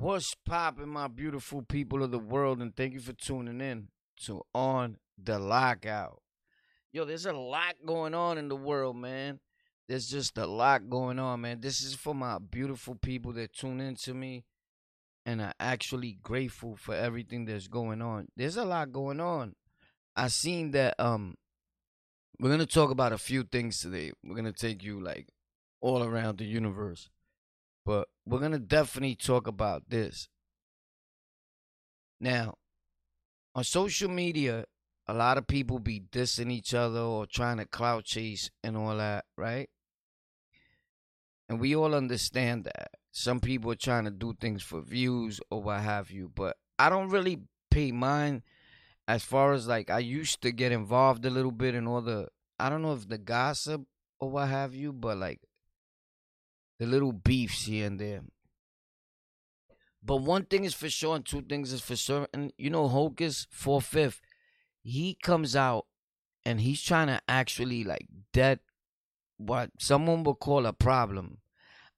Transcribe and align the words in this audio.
What's 0.00 0.34
poppin', 0.46 0.88
my 0.88 1.08
beautiful 1.08 1.60
people 1.60 2.02
of 2.02 2.10
the 2.10 2.18
world, 2.18 2.62
and 2.62 2.74
thank 2.74 2.94
you 2.94 3.00
for 3.00 3.12
tuning 3.12 3.60
in 3.60 3.88
to 4.24 4.40
On 4.54 4.96
the 5.22 5.38
Lockout. 5.38 6.22
Yo, 6.90 7.04
there's 7.04 7.26
a 7.26 7.34
lot 7.34 7.74
going 7.84 8.14
on 8.14 8.38
in 8.38 8.48
the 8.48 8.56
world, 8.56 8.96
man. 8.96 9.40
There's 9.90 10.06
just 10.06 10.38
a 10.38 10.46
lot 10.46 10.88
going 10.88 11.18
on, 11.18 11.42
man. 11.42 11.60
This 11.60 11.82
is 11.82 11.94
for 11.94 12.14
my 12.14 12.38
beautiful 12.38 12.94
people 12.94 13.34
that 13.34 13.52
tune 13.52 13.78
in 13.78 13.94
to 14.04 14.14
me 14.14 14.46
and 15.26 15.42
are 15.42 15.52
actually 15.60 16.18
grateful 16.22 16.76
for 16.76 16.94
everything 16.94 17.44
that's 17.44 17.68
going 17.68 18.00
on. 18.00 18.28
There's 18.34 18.56
a 18.56 18.64
lot 18.64 18.92
going 18.92 19.20
on. 19.20 19.54
I 20.16 20.28
seen 20.28 20.70
that 20.70 20.94
um 20.98 21.34
we're 22.38 22.48
gonna 22.48 22.64
talk 22.64 22.90
about 22.90 23.12
a 23.12 23.18
few 23.18 23.42
things 23.42 23.78
today. 23.80 24.12
We're 24.24 24.36
gonna 24.36 24.54
take 24.54 24.82
you 24.82 24.98
like 24.98 25.28
all 25.82 26.02
around 26.02 26.38
the 26.38 26.46
universe. 26.46 27.10
But 27.84 28.08
we're 28.26 28.40
gonna 28.40 28.58
definitely 28.58 29.16
talk 29.16 29.46
about 29.46 29.88
this. 29.88 30.28
Now, 32.20 32.56
on 33.54 33.64
social 33.64 34.08
media, 34.08 34.66
a 35.06 35.14
lot 35.14 35.38
of 35.38 35.46
people 35.46 35.78
be 35.78 36.00
dissing 36.00 36.52
each 36.52 36.74
other 36.74 37.00
or 37.00 37.26
trying 37.26 37.56
to 37.56 37.64
clout 37.64 38.04
chase 38.04 38.50
and 38.62 38.76
all 38.76 38.96
that, 38.96 39.24
right? 39.36 39.68
And 41.48 41.58
we 41.58 41.74
all 41.74 41.94
understand 41.94 42.64
that. 42.64 42.90
Some 43.10 43.40
people 43.40 43.72
are 43.72 43.76
trying 43.76 44.04
to 44.04 44.10
do 44.12 44.34
things 44.40 44.62
for 44.62 44.80
views 44.80 45.40
or 45.50 45.62
what 45.62 45.80
have 45.80 46.10
you, 46.12 46.30
but 46.32 46.56
I 46.78 46.88
don't 46.88 47.08
really 47.08 47.40
pay 47.70 47.90
mind 47.90 48.42
as 49.08 49.24
far 49.24 49.52
as 49.52 49.66
like 49.66 49.90
I 49.90 49.98
used 49.98 50.42
to 50.42 50.52
get 50.52 50.70
involved 50.70 51.24
a 51.24 51.30
little 51.30 51.50
bit 51.50 51.74
in 51.74 51.88
all 51.88 52.02
the 52.02 52.28
I 52.60 52.68
don't 52.68 52.82
know 52.82 52.92
if 52.92 53.08
the 53.08 53.18
gossip 53.18 53.82
or 54.20 54.30
what 54.30 54.48
have 54.48 54.74
you, 54.76 54.92
but 54.92 55.18
like 55.18 55.40
the 56.80 56.86
little 56.86 57.12
beefs 57.12 57.66
here 57.66 57.86
and 57.86 58.00
there. 58.00 58.22
But 60.02 60.16
one 60.16 60.46
thing 60.46 60.64
is 60.64 60.72
for 60.72 60.88
sure, 60.88 61.14
and 61.14 61.24
two 61.24 61.42
things 61.42 61.72
is 61.72 61.82
for 61.82 61.94
certain. 61.94 62.52
You 62.56 62.70
know, 62.70 62.88
Hocus 62.88 63.46
four 63.50 63.82
fifth, 63.82 64.22
he 64.82 65.14
comes 65.22 65.54
out 65.54 65.84
and 66.44 66.62
he's 66.62 66.82
trying 66.82 67.08
to 67.08 67.20
actually 67.28 67.84
like 67.84 68.06
dead 68.32 68.60
what 69.36 69.70
someone 69.78 70.24
would 70.24 70.38
call 70.38 70.64
a 70.64 70.72
problem. 70.72 71.38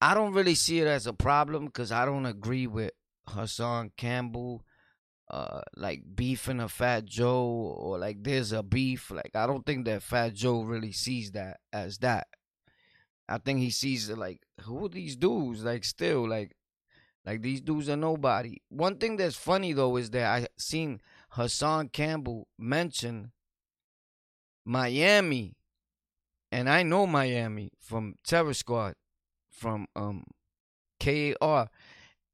I 0.01 0.15
don't 0.15 0.33
really 0.33 0.57
see 0.57 0.81
it 0.81 0.89
as 0.89 1.07
a 1.07 1.13
problem 1.13 1.67
because 1.67 1.93
I 1.93 2.05
don't 2.05 2.27
agree 2.27 2.67
with 2.67 2.91
Hassan 3.29 3.93
Campbell, 3.97 4.65
uh, 5.31 5.61
like 5.77 6.03
beefing 6.17 6.59
a 6.59 6.69
Fat 6.69 7.05
Joe 7.05 7.77
or 7.79 7.99
like 7.99 8.25
there's 8.25 8.51
a 8.51 8.65
beef. 8.65 9.13
Like 9.13 9.31
I 9.37 9.47
don't 9.47 9.65
think 9.65 9.85
that 9.85 10.03
Fat 10.03 10.35
Joe 10.35 10.63
really 10.63 10.91
sees 10.91 11.31
that 11.33 11.61
as 11.73 11.99
that. 11.99 12.27
I 13.29 13.39
think 13.39 13.61
he 13.61 13.71
sees 13.71 14.11
like 14.11 14.41
who 14.63 14.85
are 14.85 14.89
these 14.89 15.17
dudes? 15.17 15.65
Like 15.65 15.85
still 15.85 16.29
like 16.29 16.57
like 17.25 17.43
these 17.43 17.61
dudes 17.61 17.89
are 17.89 17.97
nobody. 17.97 18.59
One 18.69 18.97
thing 18.97 19.17
that's 19.17 19.37
funny 19.37 19.73
though 19.73 19.97
is 19.97 20.11
that 20.11 20.27
I 20.27 20.47
seen 20.59 21.01
Hassan 21.31 21.89
Campbell 21.89 22.49
mention 22.59 23.33
Miami, 24.65 25.57
and 26.51 26.69
I 26.69 26.83
know 26.83 27.07
Miami 27.07 27.71
from 27.81 28.17
Terror 28.25 28.55
Squad, 28.55 28.95
from 29.51 29.87
um 29.95 30.25
KAR, 31.01 31.71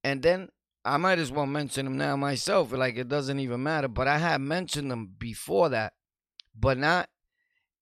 and 0.03 0.23
then 0.23 0.49
I 0.85 0.97
might 0.97 1.19
as 1.19 1.31
well 1.31 1.47
mention 1.47 1.85
them 1.85 1.99
now 1.99 2.17
myself. 2.17 2.73
Like 2.73 2.97
it 2.97 3.09
doesn't 3.09 3.41
even 3.41 3.63
matter, 3.63 3.89
but 3.89 4.09
I 4.09 4.19
had 4.19 4.41
mentioned 4.41 4.91
them 4.91 5.15
before 5.19 5.69
that, 5.69 5.93
but 6.59 6.79
not 6.79 7.09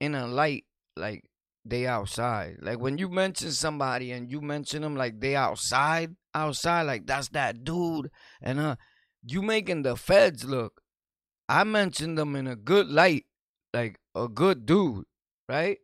in 0.01 0.15
a 0.15 0.27
light 0.27 0.65
like 0.97 1.25
they 1.69 1.87
outside. 1.87 2.59
Like 2.61 2.79
when 2.79 2.99
you 2.99 3.09
mention 3.09 3.51
somebody 3.53 4.13
and 4.13 4.31
you 4.31 4.41
mention 4.41 4.83
them 4.83 4.97
like 4.97 5.21
they 5.21 5.37
outside, 5.37 6.17
outside, 6.35 6.83
like 6.83 7.07
that's 7.07 7.29
that 7.31 7.65
dude, 7.65 8.11
and 8.41 8.61
uh, 8.61 8.77
you 9.25 9.43
making 9.43 9.83
the 9.83 9.97
feds 9.97 10.45
look. 10.45 10.81
I 11.49 11.65
mentioned 11.65 12.19
them 12.19 12.35
in 12.35 12.47
a 12.47 12.57
good 12.57 12.89
light, 12.89 13.27
like 13.73 13.99
a 14.15 14.29
good 14.29 14.67
dude, 14.67 15.05
right? 15.49 15.79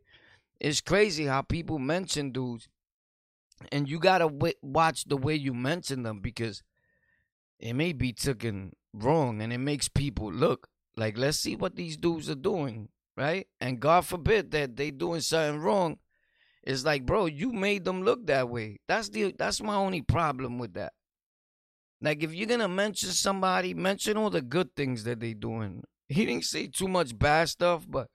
It's 0.59 0.81
crazy 0.81 1.25
how 1.25 1.41
people 1.41 1.79
mention 1.79 2.31
dudes, 2.31 2.67
and 3.71 3.87
you 3.89 3.99
gotta 3.99 4.25
w- 4.25 4.53
watch 4.61 5.05
the 5.05 5.17
way 5.17 5.35
you 5.35 5.53
mention 5.53 6.03
them 6.03 6.19
because 6.19 6.63
it 7.59 7.73
may 7.73 7.93
be 7.93 8.13
taken 8.13 8.73
wrong, 8.93 9.41
and 9.41 9.53
it 9.53 9.59
makes 9.59 9.87
people 9.87 10.31
look 10.31 10.67
like 10.95 11.17
let's 11.17 11.39
see 11.39 11.55
what 11.55 11.75
these 11.75 11.97
dudes 11.97 12.29
are 12.29 12.35
doing 12.35 12.89
right? 13.15 13.47
And 13.59 13.79
God 13.79 14.05
forbid 14.05 14.51
that 14.51 14.75
they 14.75 14.91
doing 14.91 15.21
something 15.21 15.61
wrong. 15.61 15.97
It's 16.63 16.85
like, 16.85 17.05
bro, 17.05 17.25
you 17.25 17.51
made 17.51 17.83
them 17.83 18.03
look 18.03 18.25
that 18.27 18.49
way. 18.49 18.79
That's 18.87 19.09
the 19.09 19.33
that's 19.37 19.61
my 19.61 19.75
only 19.75 20.01
problem 20.01 20.59
with 20.59 20.73
that. 20.75 20.93
Like 22.01 22.23
if 22.23 22.33
you're 22.33 22.47
gonna 22.47 22.67
mention 22.67 23.09
somebody, 23.09 23.73
mention 23.73 24.17
all 24.17 24.29
the 24.29 24.41
good 24.41 24.75
things 24.75 25.03
that 25.03 25.19
they 25.19 25.33
doing. 25.33 25.83
He 26.07 26.25
didn't 26.25 26.45
say 26.45 26.67
too 26.67 26.87
much 26.87 27.17
bad 27.17 27.49
stuff, 27.49 27.85
but 27.87 28.07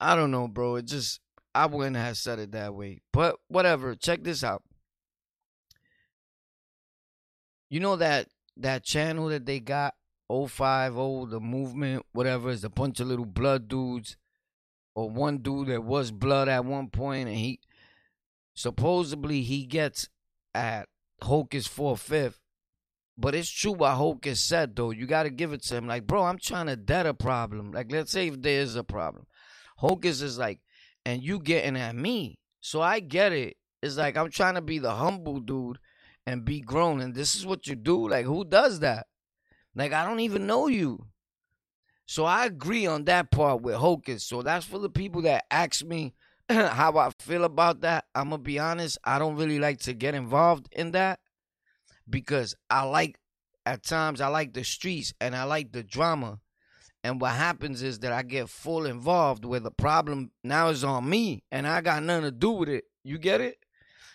I 0.00 0.14
don't 0.14 0.30
know, 0.30 0.48
bro. 0.48 0.76
It 0.76 0.86
just 0.86 1.20
I 1.54 1.66
wouldn't 1.66 1.96
have 1.96 2.16
said 2.16 2.38
it 2.38 2.52
that 2.52 2.74
way. 2.74 3.00
But 3.12 3.36
whatever. 3.48 3.94
Check 3.94 4.24
this 4.24 4.44
out. 4.44 4.62
You 7.68 7.80
know 7.80 7.96
that 7.96 8.28
that 8.56 8.84
channel 8.84 9.28
that 9.28 9.46
they 9.46 9.60
got 9.60 9.94
050, 10.30 11.30
the 11.30 11.40
movement, 11.40 12.04
whatever, 12.12 12.50
is 12.50 12.64
a 12.64 12.70
bunch 12.70 13.00
of 13.00 13.06
little 13.06 13.26
blood 13.26 13.68
dudes. 13.68 14.16
Or 14.94 15.10
one 15.10 15.38
dude 15.38 15.68
that 15.68 15.84
was 15.84 16.10
blood 16.10 16.48
at 16.48 16.64
one 16.64 16.88
point, 16.88 17.28
and 17.28 17.36
he 17.36 17.60
supposedly 18.54 19.42
he 19.42 19.66
gets 19.66 20.08
at 20.54 20.88
Hocus 21.20 21.66
four 21.66 21.98
fifth. 21.98 22.40
But 23.18 23.34
it's 23.34 23.50
true 23.50 23.72
what 23.72 23.92
Hocus 23.92 24.42
said 24.42 24.74
though. 24.74 24.92
You 24.92 25.06
gotta 25.06 25.28
give 25.28 25.52
it 25.52 25.62
to 25.64 25.76
him. 25.76 25.86
Like, 25.86 26.06
bro, 26.06 26.24
I'm 26.24 26.38
trying 26.38 26.66
to 26.68 26.76
dead 26.76 27.04
a 27.04 27.12
problem. 27.12 27.72
Like, 27.72 27.92
let's 27.92 28.10
say 28.10 28.28
if 28.28 28.40
there 28.40 28.60
is 28.60 28.74
a 28.74 28.84
problem. 28.84 29.26
Hocus 29.76 30.22
is 30.22 30.38
like, 30.38 30.60
and 31.04 31.22
you 31.22 31.40
getting 31.40 31.76
at 31.76 31.94
me. 31.94 32.38
So 32.62 32.80
I 32.80 33.00
get 33.00 33.32
it. 33.32 33.58
It's 33.82 33.98
like 33.98 34.16
I'm 34.16 34.30
trying 34.30 34.54
to 34.54 34.62
be 34.62 34.78
the 34.78 34.94
humble 34.94 35.40
dude 35.40 35.78
and 36.26 36.44
be 36.44 36.60
grown. 36.60 37.00
And 37.00 37.14
this 37.14 37.34
is 37.34 37.44
what 37.44 37.66
you 37.66 37.76
do. 37.76 38.08
Like, 38.08 38.24
who 38.24 38.44
does 38.44 38.80
that? 38.80 39.06
Like 39.76 39.92
I 39.92 40.04
don't 40.04 40.20
even 40.20 40.46
know 40.46 40.66
you. 40.66 41.06
So 42.06 42.24
I 42.24 42.46
agree 42.46 42.86
on 42.86 43.04
that 43.04 43.30
part 43.30 43.62
with 43.62 43.74
Hocus. 43.76 44.24
So 44.24 44.42
that's 44.42 44.64
for 44.64 44.78
the 44.78 44.88
people 44.88 45.22
that 45.22 45.44
ask 45.50 45.84
me 45.84 46.14
how 46.48 46.96
I 46.96 47.10
feel 47.20 47.44
about 47.44 47.82
that. 47.82 48.06
I'm 48.14 48.30
gonna 48.30 48.42
be 48.42 48.58
honest, 48.58 48.98
I 49.04 49.18
don't 49.18 49.36
really 49.36 49.58
like 49.58 49.80
to 49.80 49.92
get 49.92 50.14
involved 50.14 50.68
in 50.72 50.92
that 50.92 51.20
because 52.08 52.54
I 52.70 52.84
like 52.84 53.18
at 53.66 53.82
times 53.82 54.20
I 54.20 54.28
like 54.28 54.54
the 54.54 54.64
streets 54.64 55.12
and 55.20 55.36
I 55.36 55.44
like 55.44 55.72
the 55.72 55.82
drama. 55.82 56.40
And 57.04 57.20
what 57.20 57.32
happens 57.32 57.82
is 57.82 58.00
that 58.00 58.12
I 58.12 58.22
get 58.22 58.48
full 58.48 58.86
involved 58.86 59.44
where 59.44 59.60
the 59.60 59.70
problem 59.70 60.30
now 60.42 60.68
is 60.70 60.82
on 60.84 61.08
me 61.08 61.44
and 61.52 61.66
I 61.66 61.80
got 61.80 62.02
nothing 62.02 62.24
to 62.24 62.30
do 62.32 62.50
with 62.50 62.68
it. 62.68 62.84
You 63.04 63.18
get 63.18 63.40
it? 63.40 63.58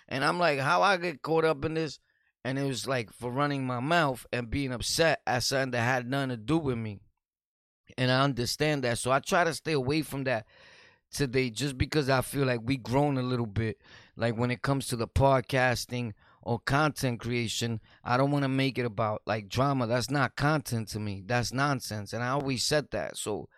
And 0.07 0.25
I'm 0.25 0.39
like, 0.39 0.59
how 0.59 0.81
I 0.81 0.97
get 0.97 1.21
caught 1.21 1.45
up 1.45 1.63
in 1.63 1.75
this? 1.75 1.99
And 2.43 2.57
it 2.57 2.63
was 2.63 2.87
like 2.87 3.11
for 3.11 3.31
running 3.31 3.65
my 3.65 3.79
mouth 3.79 4.25
and 4.33 4.49
being 4.49 4.71
upset 4.71 5.21
at 5.27 5.43
something 5.43 5.71
that 5.71 5.81
had 5.81 6.09
nothing 6.09 6.29
to 6.29 6.37
do 6.37 6.57
with 6.57 6.77
me. 6.77 6.99
And 7.97 8.11
I 8.11 8.21
understand 8.21 8.83
that. 8.83 8.97
So 8.97 9.11
I 9.11 9.19
try 9.19 9.43
to 9.43 9.53
stay 9.53 9.73
away 9.73 10.01
from 10.01 10.23
that 10.23 10.45
today 11.11 11.49
just 11.49 11.77
because 11.77 12.09
I 12.09 12.21
feel 12.21 12.45
like 12.45 12.61
we 12.63 12.77
grown 12.77 13.17
a 13.17 13.23
little 13.23 13.45
bit. 13.45 13.77
Like 14.15 14.37
when 14.37 14.49
it 14.51 14.61
comes 14.61 14.87
to 14.87 14.95
the 14.95 15.07
podcasting 15.07 16.13
or 16.41 16.59
content 16.59 17.19
creation, 17.19 17.79
I 18.03 18.17
don't 18.17 18.31
want 18.31 18.43
to 18.43 18.49
make 18.49 18.77
it 18.77 18.85
about 18.85 19.21
like 19.25 19.49
drama. 19.49 19.87
That's 19.87 20.09
not 20.09 20.35
content 20.35 20.87
to 20.89 20.99
me. 20.99 21.23
That's 21.25 21.53
nonsense. 21.53 22.13
And 22.13 22.23
I 22.23 22.29
always 22.29 22.63
said 22.63 22.87
that. 22.91 23.17
So 23.17 23.49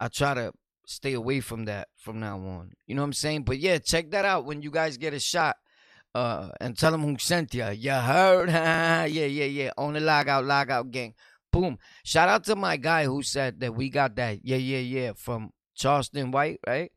I 0.00 0.08
try 0.08 0.34
to 0.34 0.52
stay 0.86 1.12
away 1.12 1.40
from 1.40 1.66
that 1.66 1.88
from 1.96 2.20
now 2.20 2.36
on. 2.38 2.72
You 2.86 2.94
know 2.94 3.02
what 3.02 3.06
I'm 3.06 3.12
saying? 3.12 3.44
But 3.44 3.58
yeah, 3.58 3.78
check 3.78 4.10
that 4.12 4.24
out 4.24 4.46
when 4.46 4.62
you 4.62 4.70
guys 4.70 4.96
get 4.96 5.14
a 5.14 5.20
shot 5.20 5.56
uh, 6.14 6.50
and 6.60 6.76
tell 6.76 6.92
them 6.92 7.02
who 7.02 7.16
sent 7.18 7.54
you. 7.54 7.68
You 7.70 7.92
heard? 7.92 8.48
yeah, 8.50 9.04
yeah, 9.06 9.44
yeah. 9.44 9.70
On 9.78 9.94
the 9.94 10.00
lockout, 10.00 10.44
lockout 10.44 10.90
gang. 10.90 11.14
Boom. 11.50 11.78
Shout 12.04 12.28
out 12.28 12.44
to 12.44 12.56
my 12.56 12.76
guy 12.76 13.04
who 13.04 13.22
said 13.22 13.60
that 13.60 13.74
we 13.74 13.90
got 13.90 14.16
that. 14.16 14.40
Yeah, 14.42 14.56
yeah, 14.56 14.78
yeah. 14.78 15.12
From 15.14 15.52
Charleston 15.74 16.30
White, 16.30 16.60
right? 16.66 16.90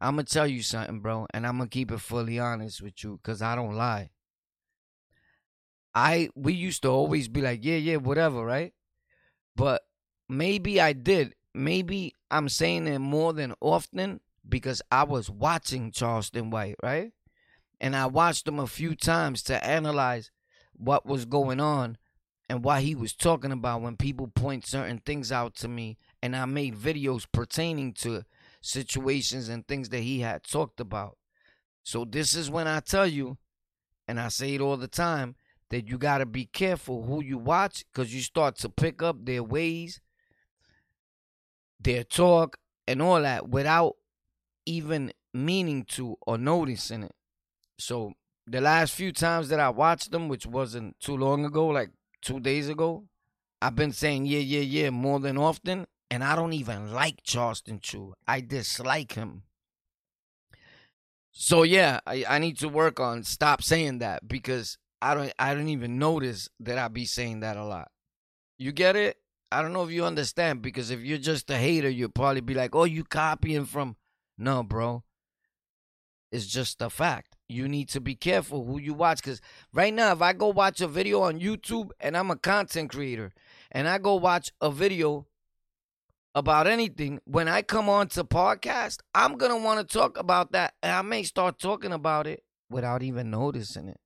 I'm 0.00 0.14
going 0.14 0.24
to 0.24 0.32
tell 0.32 0.46
you 0.46 0.62
something, 0.62 1.00
bro. 1.00 1.26
And 1.34 1.46
I'm 1.46 1.58
going 1.58 1.68
to 1.68 1.72
keep 1.72 1.90
it 1.90 2.00
fully 2.00 2.38
honest 2.38 2.82
with 2.82 3.04
you 3.04 3.20
because 3.22 3.42
I 3.42 3.54
don't 3.54 3.74
lie. 3.74 4.10
I 5.94 6.30
we 6.36 6.52
used 6.52 6.82
to 6.82 6.88
always 6.88 7.28
be 7.28 7.42
like, 7.42 7.64
yeah, 7.64 7.76
yeah, 7.76 7.96
whatever, 7.96 8.44
right? 8.44 8.72
But 9.56 9.82
maybe 10.28 10.80
I 10.80 10.92
did. 10.92 11.34
Maybe 11.52 12.14
I'm 12.30 12.48
saying 12.48 12.86
it 12.86 13.00
more 13.00 13.32
than 13.32 13.54
often 13.60 14.20
because 14.48 14.80
I 14.90 15.02
was 15.04 15.28
watching 15.28 15.90
Charleston 15.90 16.50
White, 16.50 16.76
right? 16.82 17.12
And 17.80 17.96
I 17.96 18.06
watched 18.06 18.46
him 18.46 18.58
a 18.58 18.66
few 18.66 18.94
times 18.94 19.42
to 19.44 19.64
analyze 19.64 20.30
what 20.76 21.06
was 21.06 21.24
going 21.24 21.60
on 21.60 21.96
and 22.48 22.64
what 22.64 22.82
he 22.82 22.94
was 22.94 23.14
talking 23.14 23.52
about 23.52 23.80
when 23.80 23.96
people 23.96 24.26
point 24.26 24.66
certain 24.66 24.98
things 24.98 25.30
out 25.30 25.54
to 25.56 25.68
me 25.68 25.96
and 26.22 26.36
I 26.36 26.44
made 26.44 26.74
videos 26.74 27.26
pertaining 27.30 27.92
to 27.94 28.24
situations 28.60 29.48
and 29.48 29.66
things 29.66 29.88
that 29.90 30.00
he 30.00 30.20
had 30.20 30.42
talked 30.44 30.80
about. 30.80 31.16
So 31.82 32.04
this 32.04 32.34
is 32.34 32.50
when 32.50 32.66
I 32.66 32.80
tell 32.80 33.06
you 33.06 33.38
and 34.06 34.20
I 34.20 34.28
say 34.28 34.54
it 34.54 34.60
all 34.60 34.76
the 34.76 34.88
time 34.88 35.36
that 35.70 35.88
you 35.88 35.96
got 35.96 36.18
to 36.18 36.26
be 36.26 36.46
careful 36.46 37.04
who 37.04 37.22
you 37.22 37.38
watch 37.38 37.84
because 37.92 38.14
you 38.14 38.20
start 38.20 38.56
to 38.56 38.68
pick 38.68 39.02
up 39.02 39.24
their 39.24 39.42
ways, 39.42 40.00
their 41.78 42.04
talk, 42.04 42.58
and 42.86 43.00
all 43.00 43.22
that 43.22 43.48
without 43.48 43.94
even 44.66 45.12
meaning 45.32 45.84
to 45.84 46.16
or 46.26 46.36
noticing 46.36 47.04
it. 47.04 47.14
So 47.80 48.12
the 48.46 48.60
last 48.60 48.94
few 48.94 49.12
times 49.12 49.48
that 49.48 49.60
I 49.60 49.70
watched 49.70 50.10
them, 50.10 50.28
which 50.28 50.46
wasn't 50.46 50.98
too 51.00 51.16
long 51.16 51.44
ago, 51.44 51.66
like 51.66 51.90
two 52.22 52.40
days 52.40 52.68
ago, 52.68 53.04
I've 53.62 53.76
been 53.76 53.92
saying 53.92 54.26
yeah, 54.26 54.38
yeah, 54.38 54.60
yeah 54.60 54.90
more 54.90 55.20
than 55.20 55.36
often, 55.36 55.86
and 56.10 56.24
I 56.24 56.34
don't 56.34 56.52
even 56.52 56.92
like 56.92 57.22
Charleston 57.22 57.80
Chew. 57.80 58.14
I 58.26 58.40
dislike 58.40 59.12
him. 59.12 59.42
So 61.32 61.62
yeah, 61.62 62.00
I, 62.06 62.24
I 62.28 62.38
need 62.38 62.58
to 62.58 62.68
work 62.68 62.98
on 62.98 63.22
stop 63.22 63.62
saying 63.62 63.98
that 63.98 64.26
because 64.26 64.78
I 65.00 65.14
don't 65.14 65.32
I 65.38 65.54
don't 65.54 65.68
even 65.68 65.98
notice 65.98 66.48
that 66.60 66.78
I 66.78 66.88
be 66.88 67.04
saying 67.04 67.40
that 67.40 67.56
a 67.56 67.64
lot. 67.64 67.90
You 68.58 68.72
get 68.72 68.96
it? 68.96 69.16
I 69.52 69.62
don't 69.62 69.72
know 69.72 69.84
if 69.84 69.90
you 69.90 70.04
understand 70.04 70.62
because 70.62 70.90
if 70.90 71.00
you're 71.00 71.18
just 71.18 71.50
a 71.50 71.56
hater, 71.56 71.88
you'll 71.88 72.10
probably 72.10 72.40
be 72.40 72.54
like, 72.54 72.74
"Oh, 72.74 72.84
you 72.84 73.04
copying 73.04 73.64
from." 73.64 73.96
No, 74.38 74.62
bro. 74.62 75.04
It's 76.30 76.46
just 76.46 76.80
a 76.80 76.90
fact. 76.90 77.36
You 77.50 77.66
need 77.66 77.88
to 77.90 78.00
be 78.00 78.14
careful 78.14 78.64
who 78.64 78.78
you 78.78 78.94
watch 78.94 79.18
because 79.18 79.40
right 79.72 79.92
now, 79.92 80.12
if 80.12 80.22
I 80.22 80.32
go 80.32 80.48
watch 80.48 80.80
a 80.80 80.86
video 80.86 81.22
on 81.22 81.40
YouTube 81.40 81.90
and 81.98 82.16
I'm 82.16 82.30
a 82.30 82.36
content 82.36 82.90
creator 82.90 83.32
and 83.72 83.88
I 83.88 83.98
go 83.98 84.14
watch 84.14 84.52
a 84.60 84.70
video 84.70 85.26
about 86.32 86.68
anything, 86.68 87.20
when 87.24 87.48
I 87.48 87.62
come 87.62 87.88
on 87.88 88.06
to 88.10 88.22
podcast, 88.22 88.98
I'm 89.16 89.36
gonna 89.36 89.56
want 89.56 89.80
to 89.80 89.98
talk 89.98 90.16
about 90.16 90.52
that, 90.52 90.74
and 90.80 90.92
I 90.92 91.02
may 91.02 91.24
start 91.24 91.58
talking 91.58 91.92
about 91.92 92.28
it 92.28 92.44
without 92.70 93.02
even 93.02 93.32
noticing 93.32 93.88
it. 93.88 93.98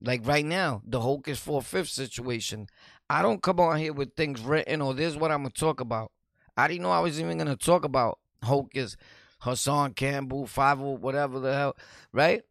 Like 0.00 0.26
right 0.26 0.46
now, 0.46 0.80
the 0.86 1.00
Hocus 1.00 1.38
four 1.38 1.60
fifth 1.60 1.90
situation. 1.90 2.66
I 3.10 3.20
don't 3.20 3.42
come 3.42 3.60
on 3.60 3.76
here 3.76 3.92
with 3.92 4.14
things 4.14 4.40
written 4.40 4.80
or 4.80 4.94
this 4.94 5.12
is 5.12 5.18
what 5.18 5.30
I'm 5.30 5.42
gonna 5.42 5.50
talk 5.50 5.80
about. 5.80 6.12
I 6.56 6.66
didn't 6.66 6.84
know 6.84 6.92
I 6.92 7.00
was 7.00 7.20
even 7.20 7.36
gonna 7.36 7.56
talk 7.56 7.84
about 7.84 8.18
Hocus, 8.42 8.96
Hassan 9.40 9.92
Campbell, 9.92 10.46
Five 10.46 10.80
oh, 10.80 10.96
whatever 10.96 11.40
the 11.40 11.52
hell, 11.52 11.76
right? 12.12 12.42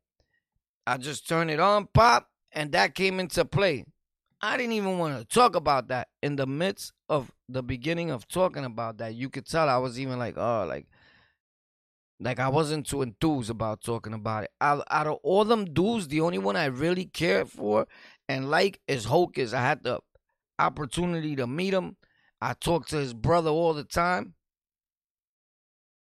I 0.89 0.97
just 0.97 1.27
turned 1.27 1.51
it 1.51 1.59
on, 1.59 1.87
pop, 1.93 2.29
and 2.51 2.71
that 2.71 2.95
came 2.95 3.19
into 3.19 3.45
play. 3.45 3.85
I 4.41 4.57
didn't 4.57 4.73
even 4.73 4.97
want 4.97 5.19
to 5.19 5.23
talk 5.23 5.55
about 5.55 5.89
that. 5.89 6.07
In 6.23 6.35
the 6.35 6.47
midst 6.47 6.93
of 7.07 7.31
the 7.47 7.61
beginning 7.61 8.09
of 8.09 8.27
talking 8.27 8.65
about 8.65 8.97
that, 8.97 9.13
you 9.13 9.29
could 9.29 9.45
tell 9.45 9.69
I 9.69 9.77
was 9.77 9.99
even 9.99 10.17
like, 10.17 10.35
oh, 10.35 10.65
like, 10.67 10.87
like 12.19 12.39
I 12.39 12.49
wasn't 12.49 12.87
too 12.87 13.03
enthused 13.03 13.51
about 13.51 13.83
talking 13.83 14.13
about 14.13 14.45
it. 14.45 14.51
Out, 14.59 14.83
out 14.89 15.05
of 15.05 15.19
all 15.21 15.45
them 15.45 15.65
dudes, 15.65 16.07
the 16.07 16.21
only 16.21 16.39
one 16.39 16.55
I 16.55 16.65
really 16.65 17.05
cared 17.05 17.49
for 17.49 17.85
and 18.27 18.49
like 18.49 18.81
is 18.87 19.05
Hocus. 19.05 19.53
I 19.53 19.61
had 19.61 19.83
the 19.83 19.99
opportunity 20.57 21.35
to 21.35 21.45
meet 21.45 21.75
him. 21.75 21.97
I 22.41 22.53
talk 22.53 22.87
to 22.87 22.95
his 22.95 23.13
brother 23.13 23.51
all 23.51 23.75
the 23.75 23.83
time. 23.83 24.33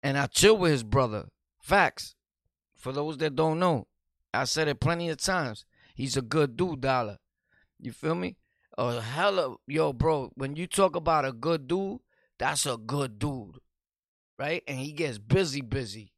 And 0.02 0.18
I 0.18 0.28
chill 0.28 0.58
with 0.58 0.72
his 0.72 0.84
brother. 0.84 1.26
Facts. 1.60 2.16
For 2.78 2.94
those 2.94 3.18
that 3.18 3.36
don't 3.36 3.60
know, 3.60 3.88
I 4.42 4.46
said 4.46 4.68
it 4.68 4.80
plenty 4.80 5.10
of 5.10 5.18
times. 5.18 5.66
He's 5.96 6.18
a 6.18 6.22
good 6.22 6.56
dude, 6.56 6.82
Dollar. 6.82 7.18
You 7.80 7.92
feel 7.92 8.16
me? 8.16 8.38
A 8.78 9.02
hella 9.02 9.56
yo, 9.68 9.94
bro. 9.94 10.32
When 10.36 10.56
you 10.56 10.68
talk 10.68 10.96
about 10.96 11.26
a 11.26 11.32
good 11.32 11.68
dude, 11.68 12.00
that's 12.38 12.66
a 12.66 12.78
good 12.78 13.18
dude, 13.18 13.58
right? 14.38 14.64
And 14.68 14.80
he 14.80 14.92
gets 14.92 15.18
busy, 15.18 15.62
busy. 15.62 16.14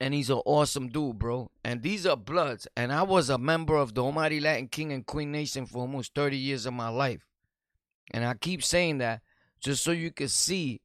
and 0.00 0.14
he's 0.14 0.30
an 0.30 0.40
awesome 0.46 0.88
dude, 0.88 1.18
bro. 1.18 1.50
And 1.62 1.82
these 1.82 2.06
are 2.06 2.16
Bloods. 2.16 2.66
And 2.74 2.90
I 2.90 3.02
was 3.02 3.28
a 3.28 3.36
member 3.36 3.76
of 3.76 3.94
the 3.94 4.02
Almighty 4.02 4.40
Latin 4.40 4.68
King 4.68 4.92
and 4.92 5.04
Queen 5.04 5.30
Nation 5.30 5.66
for 5.66 5.80
almost 5.80 6.14
30 6.14 6.38
years 6.38 6.64
of 6.64 6.72
my 6.72 6.88
life. 6.88 7.26
And 8.12 8.24
I 8.24 8.34
keep 8.34 8.64
saying 8.64 8.98
that 8.98 9.20
just 9.60 9.84
so 9.84 9.92
you 9.92 10.10
can 10.10 10.28
see 10.28 10.80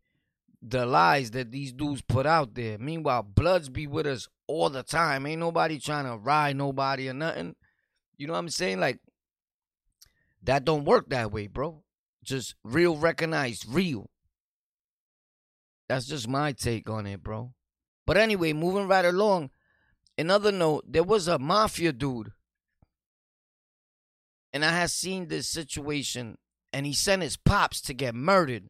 the 0.68 0.86
lies 0.86 1.32
that 1.32 1.52
these 1.52 1.72
dudes 1.72 2.02
put 2.02 2.26
out 2.26 2.56
there. 2.56 2.78
Meanwhile, 2.78 3.24
Bloods 3.24 3.70
be 3.70 3.86
with 3.88 4.08
us 4.08 4.28
all 4.48 4.70
the 4.70 4.84
time. 4.84 5.26
Ain't 5.26 5.40
nobody 5.40 5.80
trying 5.80 6.06
to 6.06 6.18
ride 6.18 6.56
nobody 6.56 7.08
or 7.08 7.14
nothing. 7.14 7.56
You 8.18 8.28
know 8.28 8.34
what 8.34 8.40
I'm 8.40 8.50
saying? 8.50 8.80
Like, 8.80 9.00
that 10.44 10.66
don't 10.66 10.86
work 10.86 11.10
that 11.10 11.32
way, 11.32 11.48
bro. 11.48 11.84
Just 12.24 12.56
real 12.64 12.98
recognized 12.98 13.66
real. 13.68 14.10
That's 15.88 16.08
just 16.08 16.28
my 16.28 16.52
take 16.52 16.90
on 16.90 17.06
it, 17.06 17.22
bro. 17.22 17.54
But 18.08 18.18
anyway, 18.18 18.54
moving 18.54 18.88
right 18.88 19.06
along. 19.06 19.52
Another 20.18 20.52
note, 20.52 20.86
there 20.88 21.04
was 21.04 21.28
a 21.28 21.38
mafia 21.38 21.92
dude. 21.92 22.32
And 24.54 24.64
I 24.64 24.70
had 24.70 24.90
seen 24.90 25.28
this 25.28 25.50
situation, 25.50 26.38
and 26.72 26.86
he 26.86 26.94
sent 26.94 27.22
his 27.22 27.38
pops 27.38 27.82
to 27.82 27.94
get 27.94 28.16
murdered. 28.16 28.70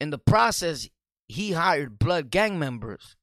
In 0.00 0.10
the 0.10 0.18
process, 0.18 0.88
he 1.26 1.52
hired 1.52 1.98
blood 1.98 2.30
gang 2.30 2.58
members. 2.58 3.16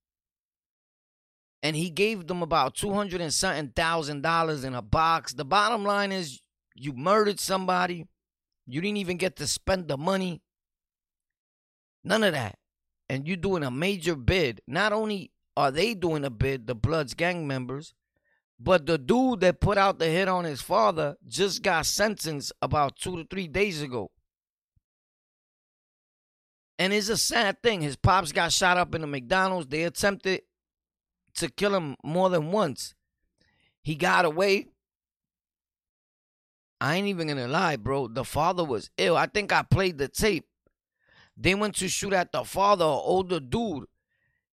And 1.62 1.75
he 1.75 1.90
gave 1.90 2.28
them 2.28 2.42
about 2.42 2.75
two 2.75 2.94
hundred 2.94 3.22
and 3.22 3.34
something 3.34 3.70
thousand 3.70 4.22
dollars 4.22 4.64
in 4.64 4.75
a 4.75 4.81
box. 4.81 5.34
The 5.34 5.46
bottom 5.46 5.86
line 5.86 6.12
is 6.12 6.42
you 6.75 6.94
murdered 6.94 7.40
somebody. 7.40 8.06
You 8.66 8.81
didn't 8.81 8.98
even 8.98 9.18
get 9.18 9.38
to 9.38 9.48
spend 9.48 9.88
the 9.88 9.98
money. 9.98 10.42
None 12.04 12.24
of 12.24 12.34
that 12.34 12.58
and 13.10 13.28
you're 13.28 13.38
doing 13.38 13.64
a 13.64 13.72
major 13.72 14.16
bid, 14.16 14.62
not 14.68 14.94
only 14.94 15.31
are 15.56 15.72
they 15.72 15.94
doing 15.94 16.25
a 16.25 16.30
bid, 16.30 16.68
the 16.68 16.75
Bloods 16.75 17.14
gang 17.14 17.48
members, 17.48 17.94
but 18.60 18.86
the 18.86 18.98
dude 18.98 19.42
that 19.42 19.60
put 19.60 19.78
out 19.78 20.00
the 20.00 20.08
hit 20.08 20.28
on 20.28 20.46
his 20.46 20.62
father 20.62 21.16
just 21.28 21.62
got 21.62 21.86
sentenced 21.86 22.52
about 22.62 22.96
two 22.96 23.18
to 23.18 23.28
three 23.30 23.48
days 23.48 23.81
ago. 23.81 24.10
And 26.80 26.92
it's 26.92 27.10
a 27.10 27.18
sad 27.18 27.62
thing. 27.62 27.81
His 27.81 27.96
pops 27.96 28.31
got 28.31 28.52
shot 28.52 28.78
up 28.78 28.96
in 28.96 29.02
the 29.02 29.08
McDonald's. 29.08 29.68
They 29.68 29.84
attempted 29.84 30.42
to 31.36 31.50
kill 31.50 31.75
him 31.75 31.96
more 32.04 32.30
than 32.30 32.52
once. 32.52 32.96
He 33.81 33.96
got 33.96 34.25
away. 34.25 34.68
I 36.81 36.96
ain't 36.96 37.08
even 37.08 37.28
gonna 37.28 37.48
lie, 37.48 37.78
bro. 37.78 38.08
The 38.08 38.25
father 38.25 38.64
was 38.64 38.90
ill. 38.98 39.16
I 39.16 39.28
think 39.28 39.54
I 39.54 39.62
played 39.64 39.98
the 39.98 40.08
tape. 40.08 40.46
They 41.38 41.56
went 41.56 41.75
to 41.75 41.88
shoot 41.88 42.14
at 42.14 42.31
the 42.31 42.44
father, 42.44 42.86
older 42.86 43.40
dude. 43.40 43.86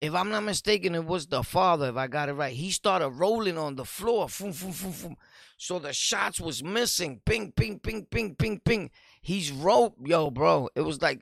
If 0.02 0.14
I'm 0.14 0.30
not 0.30 0.44
mistaken, 0.44 0.96
it 0.96 1.06
was 1.06 1.28
the 1.28 1.44
father, 1.44 1.90
if 1.90 1.96
I 1.96 2.08
got 2.08 2.30
it 2.30 2.34
right. 2.34 2.54
He 2.54 2.72
started 2.72 3.10
rolling 3.10 3.58
on 3.58 3.76
the 3.76 3.86
floor. 3.86 4.28
Foom, 4.28 4.50
foom, 4.50 4.74
foom, 4.74 4.92
foom. 4.92 5.16
So 5.58 5.80
the 5.80 5.94
shots 5.94 6.42
was 6.42 6.64
missing. 6.64 7.22
Ping, 7.26 7.54
ping, 7.54 7.80
ping, 7.80 8.06
ping, 8.06 8.36
ping, 8.36 8.60
ping. 8.60 8.92
He's 9.22 9.52
rope. 9.52 9.96
Yo, 10.04 10.30
bro. 10.30 10.68
It 10.76 10.82
was 10.82 11.02
like 11.02 11.22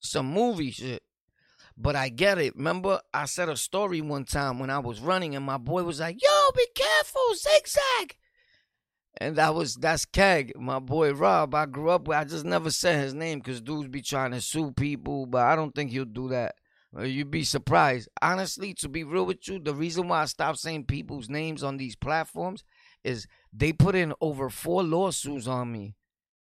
some 0.00 0.26
movie 0.26 0.70
shit. 0.70 1.02
But 1.76 1.96
I 1.96 2.08
get 2.08 2.38
it. 2.38 2.56
Remember, 2.56 3.00
I 3.14 3.24
said 3.24 3.48
a 3.48 3.56
story 3.56 4.00
one 4.00 4.24
time 4.24 4.58
when 4.58 4.68
I 4.68 4.80
was 4.80 5.00
running, 5.00 5.34
and 5.34 5.44
my 5.44 5.56
boy 5.56 5.82
was 5.82 6.00
like, 6.00 6.22
Yo, 6.22 6.50
be 6.54 6.66
careful, 6.74 7.22
zigzag. 7.34 8.16
And 9.16 9.36
that 9.36 9.54
was 9.54 9.74
that's 9.74 10.04
Keg, 10.04 10.52
my 10.56 10.78
boy 10.78 11.12
Rob. 11.12 11.54
I 11.54 11.66
grew 11.66 11.90
up 11.90 12.06
with. 12.06 12.16
I 12.16 12.24
just 12.24 12.44
never 12.44 12.70
said 12.70 13.00
his 13.02 13.14
name 13.14 13.38
because 13.38 13.60
dudes 13.60 13.88
be 13.88 14.02
trying 14.02 14.32
to 14.32 14.40
sue 14.40 14.72
people, 14.72 15.26
but 15.26 15.42
I 15.42 15.56
don't 15.56 15.74
think 15.74 15.90
he'll 15.90 16.04
do 16.04 16.28
that. 16.28 16.54
Uh, 16.96 17.02
you'd 17.02 17.30
be 17.30 17.44
surprised. 17.44 18.08
Honestly, 18.20 18.74
to 18.74 18.88
be 18.88 19.04
real 19.04 19.26
with 19.26 19.46
you, 19.48 19.58
the 19.58 19.74
reason 19.74 20.08
why 20.08 20.22
I 20.22 20.24
stopped 20.24 20.58
saying 20.58 20.84
people's 20.84 21.28
names 21.28 21.62
on 21.62 21.76
these 21.76 21.96
platforms 21.96 22.64
is 23.04 23.26
they 23.52 23.72
put 23.72 23.94
in 23.94 24.12
over 24.20 24.50
four 24.50 24.82
lawsuits 24.82 25.46
on 25.46 25.72
me. 25.72 25.94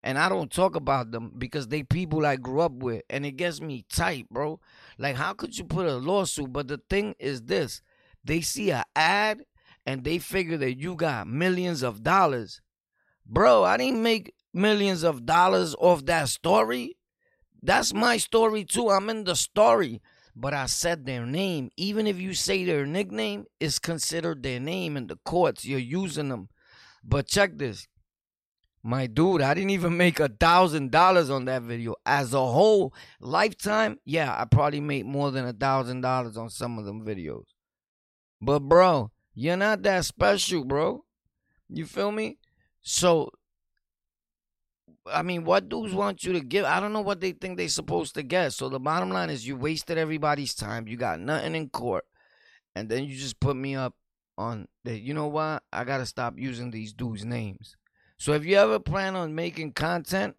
And 0.03 0.17
I 0.17 0.29
don't 0.29 0.51
talk 0.51 0.75
about 0.75 1.11
them 1.11 1.33
because 1.37 1.67
they 1.67 1.83
people 1.83 2.25
I 2.25 2.35
grew 2.35 2.61
up 2.61 2.71
with. 2.71 3.03
And 3.09 3.25
it 3.25 3.31
gets 3.33 3.59
me 3.59 3.85
tight, 3.91 4.29
bro. 4.29 4.59
Like, 4.97 5.15
how 5.15 5.33
could 5.33 5.57
you 5.57 5.65
put 5.65 5.85
a 5.85 5.95
lawsuit? 5.95 6.53
But 6.53 6.67
the 6.67 6.79
thing 6.89 7.15
is 7.19 7.43
this 7.43 7.81
they 8.23 8.41
see 8.41 8.71
an 8.71 8.83
ad 8.95 9.41
and 9.85 10.03
they 10.03 10.19
figure 10.19 10.57
that 10.57 10.77
you 10.77 10.95
got 10.95 11.27
millions 11.27 11.81
of 11.81 12.03
dollars. 12.03 12.61
Bro, 13.25 13.63
I 13.63 13.77
didn't 13.77 14.03
make 14.03 14.33
millions 14.53 15.03
of 15.03 15.25
dollars 15.25 15.75
off 15.79 16.05
that 16.05 16.29
story. 16.29 16.97
That's 17.61 17.93
my 17.93 18.17
story 18.17 18.63
too. 18.63 18.89
I'm 18.89 19.09
in 19.09 19.23
the 19.23 19.35
story. 19.35 20.01
But 20.35 20.53
I 20.53 20.67
said 20.67 21.05
their 21.05 21.25
name. 21.25 21.71
Even 21.77 22.05
if 22.05 22.19
you 22.19 22.35
say 22.35 22.63
their 22.63 22.85
nickname, 22.85 23.45
it's 23.59 23.79
considered 23.79 24.43
their 24.43 24.59
name 24.59 24.95
in 24.95 25.07
the 25.07 25.17
courts. 25.25 25.65
You're 25.65 25.79
using 25.79 26.29
them. 26.29 26.49
But 27.03 27.27
check 27.27 27.57
this. 27.57 27.87
My 28.83 29.07
dude, 29.07 29.41
I 29.41 29.53
didn't 29.53 29.71
even 29.71 29.97
make 29.97 30.19
a 30.19 30.29
thousand 30.29 30.91
dollars 30.91 31.29
on 31.29 31.45
that 31.45 31.63
video. 31.63 31.95
As 32.05 32.33
a 32.33 32.45
whole 32.45 32.93
lifetime, 33.19 33.99
yeah, 34.05 34.33
I 34.37 34.45
probably 34.45 34.79
made 34.79 35.05
more 35.05 35.31
than 35.31 35.45
a 35.45 35.53
thousand 35.53 36.01
dollars 36.01 36.37
on 36.37 36.49
some 36.49 36.77
of 36.77 36.85
them 36.85 37.05
videos. 37.05 37.45
But 38.41 38.59
bro, 38.59 39.11
you're 39.33 39.57
not 39.57 39.81
that 39.83 40.05
special, 40.05 40.63
bro. 40.63 41.03
You 41.69 41.85
feel 41.85 42.11
me? 42.11 42.37
So, 42.81 43.31
I 45.05 45.21
mean, 45.21 45.43
what 45.43 45.67
dudes 45.67 45.93
want 45.93 46.23
you 46.23 46.33
to 46.33 46.39
give? 46.39 46.63
I 46.63 46.79
don't 46.79 46.93
know 46.93 47.01
what 47.01 47.19
they 47.19 47.31
think 47.33 47.57
they're 47.57 47.67
supposed 47.67 48.13
to 48.15 48.23
get. 48.23 48.53
So 48.53 48.69
the 48.69 48.79
bottom 48.79 49.09
line 49.09 49.29
is, 49.29 49.45
you 49.45 49.57
wasted 49.57 49.97
everybody's 49.97 50.53
time. 50.53 50.87
You 50.87 50.95
got 50.97 51.19
nothing 51.19 51.55
in 51.55 51.69
court, 51.69 52.05
and 52.75 52.87
then 52.87 53.03
you 53.03 53.17
just 53.17 53.39
put 53.39 53.57
me 53.57 53.75
up 53.75 53.95
on 54.37 54.67
that. 54.85 54.99
You 54.99 55.13
know 55.13 55.27
what? 55.27 55.63
I 55.73 55.83
gotta 55.83 56.05
stop 56.05 56.35
using 56.37 56.71
these 56.71 56.93
dudes' 56.93 57.25
names. 57.25 57.75
So 58.17 58.33
if 58.33 58.45
you 58.45 58.55
ever 58.55 58.79
plan 58.79 59.15
on 59.15 59.35
making 59.35 59.73
content, 59.73 60.35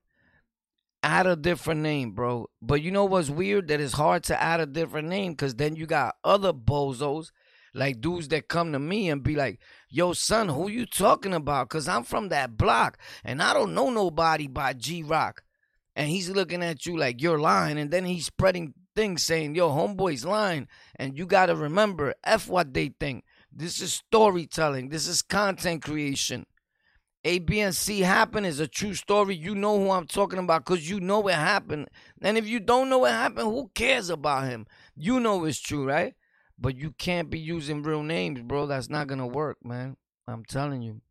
add 1.02 1.26
a 1.26 1.37
different 1.37 1.80
name, 1.80 2.12
bro. 2.12 2.50
But 2.61 2.82
you 2.82 2.90
know 2.90 3.04
what's 3.04 3.30
weird? 3.30 3.68
That 3.68 3.80
it's 3.80 3.94
hard 3.94 4.25
to 4.25 4.40
add 4.40 4.61
a 4.61 4.66
different 4.66 5.08
name 5.08 5.32
because 5.32 5.54
then 5.54 5.76
you 5.76 5.87
got 5.87 6.16
other 6.25 6.52
bozos, 6.52 7.30
like 7.75 8.00
dudes 8.00 8.28
that 8.28 8.49
come 8.49 8.73
to 8.73 8.78
me 8.78 9.08
and 9.08 9.23
be 9.23 9.37
like, 9.37 9.61
yo, 9.88 10.12
son, 10.12 10.49
who 10.49 10.68
you 10.68 10.87
talking 10.87 11.35
about? 11.35 11.68
Because 11.68 11.88
I'm 11.88 12.02
from 12.02 12.30
that 12.30 12.56
block 12.56 12.99
and 13.25 13.42
I 13.42 13.54
don't 13.54 13.75
know 13.75 13.90
nobody 13.90 14.49
by 14.49 14.73
G 14.73 15.02
Rock. 15.02 15.44
And 15.94 16.08
he's 16.08 16.30
looking 16.30 16.62
at 16.62 16.87
you 16.87 16.97
like 16.97 17.20
you're 17.20 17.40
lying. 17.40 17.78
And 17.78 17.90
then 17.90 18.04
he's 18.04 18.26
spreading 18.26 18.75
things 18.94 19.25
saying, 19.25 19.54
yo, 19.54 19.70
homeboy's 19.70 20.25
lying. 20.25 20.68
And 20.97 21.16
you 21.16 21.26
got 21.26 21.47
to 21.47 21.56
remember, 21.56 22.14
F 22.25 22.49
what 22.49 22.75
they 22.75 22.94
think. 23.00 23.25
This 23.52 23.80
is 23.80 23.94
storytelling, 23.94 24.90
this 24.90 25.08
is 25.08 25.23
content 25.23 25.82
creation. 25.82 26.47
A, 27.28 27.38
B, 27.40 27.61
and 27.61 27.76
C 27.76 28.00
happened 28.00 28.47
is 28.47 28.58
a 28.58 28.66
true 28.66 28.94
story. 28.94 29.37
You 29.37 29.54
know 29.54 29.78
who 29.78 29.90
I'm 29.90 30.06
talking 30.06 30.38
about 30.38 30.64
because 30.64 30.88
you 30.88 30.99
know 30.99 31.28
it 31.28 31.35
happened. 31.35 31.88
And 32.23 32.38
if 32.38 32.49
you 32.49 32.58
don't 32.58 32.88
know 32.88 33.00
what 33.00 33.12
happened, 33.12 33.49
who 33.49 33.70
cares 33.75 34.08
about 34.08 34.49
him? 34.49 34.66
You 34.97 35.20
know 35.20 35.44
it's 35.44 35.61
true, 35.61 35.87
right? 35.87 36.14
But 36.58 36.76
you 36.76 36.92
can't 36.92 37.28
be 37.28 37.38
using 37.38 37.82
real 37.82 38.02
names, 38.02 38.40
bro. 38.40 38.66
That's 38.66 38.88
not 38.88 39.08
gonna 39.08 39.26
work, 39.26 39.58
man. 39.62 39.99
I'm 40.26 40.42
telling 40.47 40.80
you. 40.80 41.02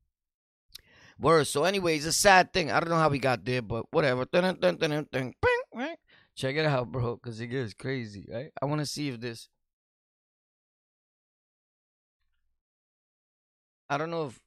Word. 1.20 1.46
So, 1.46 1.66
anyways, 1.66 2.08
a 2.08 2.12
sad 2.12 2.52
thing. 2.52 2.72
I 2.72 2.80
don't 2.80 2.90
know 2.90 2.98
how 2.98 3.10
we 3.10 3.20
got 3.20 3.46
there, 3.46 3.62
but 3.62 3.86
whatever. 3.92 4.26
Check 4.26 4.56
it 6.56 6.66
out, 6.66 6.92
bro, 6.92 7.18
because 7.18 7.40
it 7.40 7.48
gets 7.48 7.76
crazy, 7.76 8.26
right? 8.28 8.52
I 8.60 8.66
want 8.66 8.82
to 8.82 8.88
see 8.88 9.10
if 9.10 9.20
this. 9.20 9.50
I 13.88 14.00
don't 14.00 14.10
know 14.10 14.26
if 14.26 14.42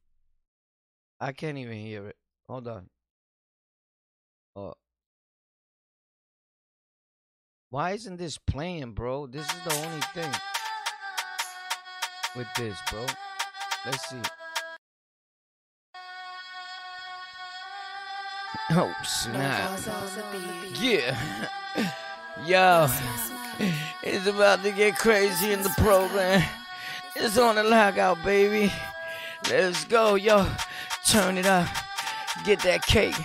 I 1.20 1.32
can't 1.32 1.58
even 1.58 1.76
hear 1.76 2.06
it. 2.08 2.16
Hold 2.48 2.66
on. 2.66 2.86
Oh. 4.56 4.72
Why 7.68 7.92
isn't 7.92 8.16
this 8.16 8.38
playing, 8.38 8.92
bro? 8.92 9.26
This 9.26 9.46
is 9.46 9.60
the 9.64 9.74
only 9.86 10.00
thing 10.14 10.32
with 12.34 12.46
this, 12.56 12.78
bro. 12.90 13.06
Let's 13.86 14.08
see. 14.08 14.16
Oh, 18.72 18.94
snap. 19.02 19.80
Yeah. 20.74 21.18
Yo. 22.46 22.88
It's 24.02 24.26
about 24.28 24.62
to 24.62 24.70
get 24.70 24.96
crazy 24.96 25.52
in 25.52 25.62
the 25.62 25.74
program. 25.76 26.42
It's 27.16 27.36
on 27.36 27.56
the 27.56 27.64
lockout, 27.64 28.22
baby. 28.24 28.72
Let's 29.50 29.84
go, 29.84 30.14
yo. 30.14 30.46
Turn 31.10 31.38
it 31.38 31.46
up. 31.46 31.66
Get 32.44 32.60
that 32.60 32.82
cake. 32.86 33.16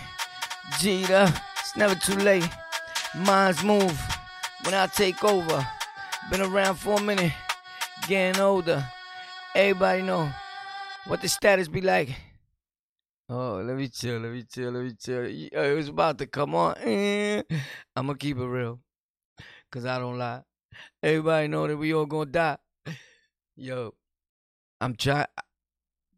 G'd 0.79 1.11
up. 1.11 1.31
It's 1.59 1.77
never 1.77 1.93
too 1.93 2.15
late. 2.15 2.49
Minds 3.15 3.63
move 3.63 3.95
when 4.63 4.73
I 4.73 4.87
take 4.87 5.23
over. 5.23 5.67
Been 6.31 6.41
around 6.41 6.77
for 6.77 6.99
a 6.99 7.01
minute. 7.03 7.31
Getting 8.07 8.41
older. 8.41 8.83
Everybody 9.53 10.01
know 10.01 10.31
what 11.05 11.21
the 11.21 11.29
status 11.29 11.67
be 11.67 11.81
like. 11.81 12.09
Oh, 13.29 13.61
let 13.63 13.77
me 13.77 13.87
chill, 13.87 14.19
let 14.19 14.31
me 14.31 14.43
chill, 14.51 14.71
let 14.71 14.83
me 14.83 14.93
chill. 14.99 15.23
It 15.25 15.75
was 15.75 15.89
about 15.89 16.17
to 16.17 16.25
come 16.25 16.55
on. 16.55 16.75
I'm 16.81 18.07
gonna 18.07 18.17
keep 18.17 18.37
it 18.37 18.45
real. 18.45 18.79
Cause 19.71 19.85
I 19.85 19.99
don't 19.99 20.17
lie. 20.17 20.41
Everybody 21.03 21.49
know 21.49 21.67
that 21.67 21.77
we 21.77 21.93
all 21.93 22.07
gonna 22.07 22.31
die. 22.31 22.57
Yo, 23.55 23.93
I'm 24.81 24.95
trying 24.95 25.27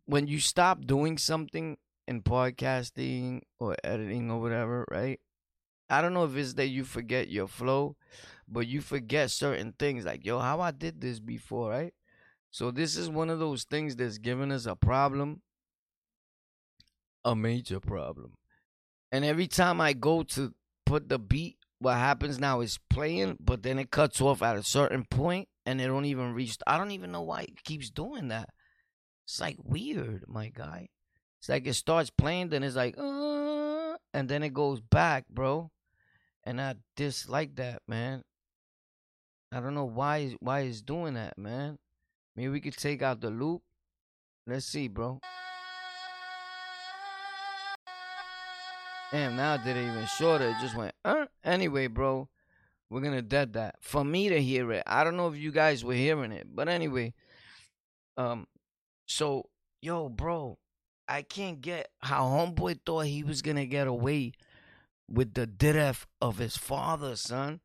when 0.07 0.27
you 0.27 0.39
stop 0.39 0.85
doing 0.85 1.17
something 1.17 1.77
in 2.07 2.21
podcasting 2.21 3.41
or 3.59 3.75
editing 3.83 4.31
or 4.31 4.41
whatever, 4.41 4.85
right? 4.89 5.19
I 5.89 6.01
don't 6.01 6.13
know 6.13 6.23
if 6.23 6.35
it's 6.35 6.53
that 6.53 6.67
you 6.67 6.83
forget 6.83 7.29
your 7.29 7.47
flow, 7.47 7.95
but 8.47 8.67
you 8.67 8.81
forget 8.81 9.31
certain 9.31 9.73
things 9.77 10.05
like, 10.05 10.25
yo, 10.25 10.39
how 10.39 10.61
I 10.61 10.71
did 10.71 11.01
this 11.01 11.19
before, 11.19 11.69
right? 11.69 11.93
So 12.51 12.71
this 12.71 12.95
is 12.95 13.09
one 13.09 13.29
of 13.29 13.39
those 13.39 13.65
things 13.65 13.95
that's 13.95 14.17
giving 14.17 14.51
us 14.51 14.65
a 14.65 14.75
problem, 14.75 15.41
a 17.23 17.35
major 17.35 17.79
problem. 17.79 18.33
And 19.11 19.23
every 19.23 19.47
time 19.47 19.79
I 19.79 19.93
go 19.93 20.23
to 20.23 20.53
put 20.85 21.09
the 21.09 21.19
beat, 21.19 21.57
what 21.79 21.97
happens 21.97 22.39
now 22.39 22.61
is 22.61 22.79
playing, 22.89 23.37
but 23.39 23.61
then 23.61 23.77
it 23.77 23.91
cuts 23.91 24.21
off 24.21 24.41
at 24.41 24.57
a 24.57 24.63
certain 24.63 25.05
point 25.05 25.47
and 25.65 25.79
it 25.79 25.87
don't 25.87 26.05
even 26.05 26.33
reach. 26.33 26.57
I 26.65 26.77
don't 26.77 26.91
even 26.91 27.11
know 27.11 27.21
why 27.21 27.41
it 27.41 27.63
keeps 27.63 27.89
doing 27.89 28.29
that. 28.29 28.49
It's 29.27 29.41
like 29.41 29.57
weird, 29.61 30.23
my 30.29 30.47
guy. 30.47 30.87
It's 31.39 31.49
like 31.49 31.67
it 31.67 31.73
starts 31.73 32.09
playing, 32.09 32.47
then 32.47 32.63
it's 32.63 32.77
like, 32.77 32.97
uh, 32.97 33.97
and 34.13 34.29
then 34.29 34.41
it 34.41 34.53
goes 34.53 34.79
back, 34.79 35.25
bro. 35.29 35.69
And 36.45 36.61
I 36.61 36.75
dislike 36.95 37.57
that, 37.57 37.81
man. 37.89 38.23
I 39.51 39.59
don't 39.59 39.75
know 39.75 39.83
why 39.83 40.37
why 40.39 40.61
it's 40.61 40.81
doing 40.81 41.15
that, 41.15 41.37
man. 41.37 41.77
Maybe 42.37 42.47
we 42.47 42.61
could 42.61 42.77
take 42.77 43.01
out 43.01 43.19
the 43.19 43.29
loop. 43.29 43.63
Let's 44.45 44.65
see, 44.65 44.87
bro. 44.87 45.19
Damn, 49.11 49.35
now 49.35 49.55
it 49.55 49.63
didn't 49.65 49.91
even 49.91 50.05
shorter. 50.17 50.47
It 50.47 50.55
just 50.61 50.75
went, 50.75 50.95
uh. 51.03 51.25
Anyway, 51.43 51.87
bro, 51.87 52.29
we're 52.89 53.01
gonna 53.01 53.21
dead 53.21 53.53
that. 53.53 53.75
For 53.81 54.05
me 54.05 54.29
to 54.29 54.41
hear 54.41 54.71
it, 54.71 54.83
I 54.87 55.03
don't 55.03 55.17
know 55.17 55.27
if 55.27 55.35
you 55.35 55.51
guys 55.51 55.83
were 55.83 55.95
hearing 55.95 56.31
it, 56.31 56.47
but 56.49 56.69
anyway, 56.69 57.13
um, 58.15 58.47
so, 59.07 59.49
yo, 59.81 60.09
bro, 60.09 60.57
I 61.07 61.21
can't 61.21 61.61
get 61.61 61.89
how 61.99 62.25
homeboy 62.25 62.81
thought 62.85 63.05
he 63.05 63.23
was 63.23 63.41
gonna 63.41 63.65
get 63.65 63.87
away 63.87 64.33
with 65.09 65.33
the 65.33 65.47
death 65.47 66.05
of 66.21 66.37
his 66.37 66.57
father, 66.57 67.15
son. 67.15 67.61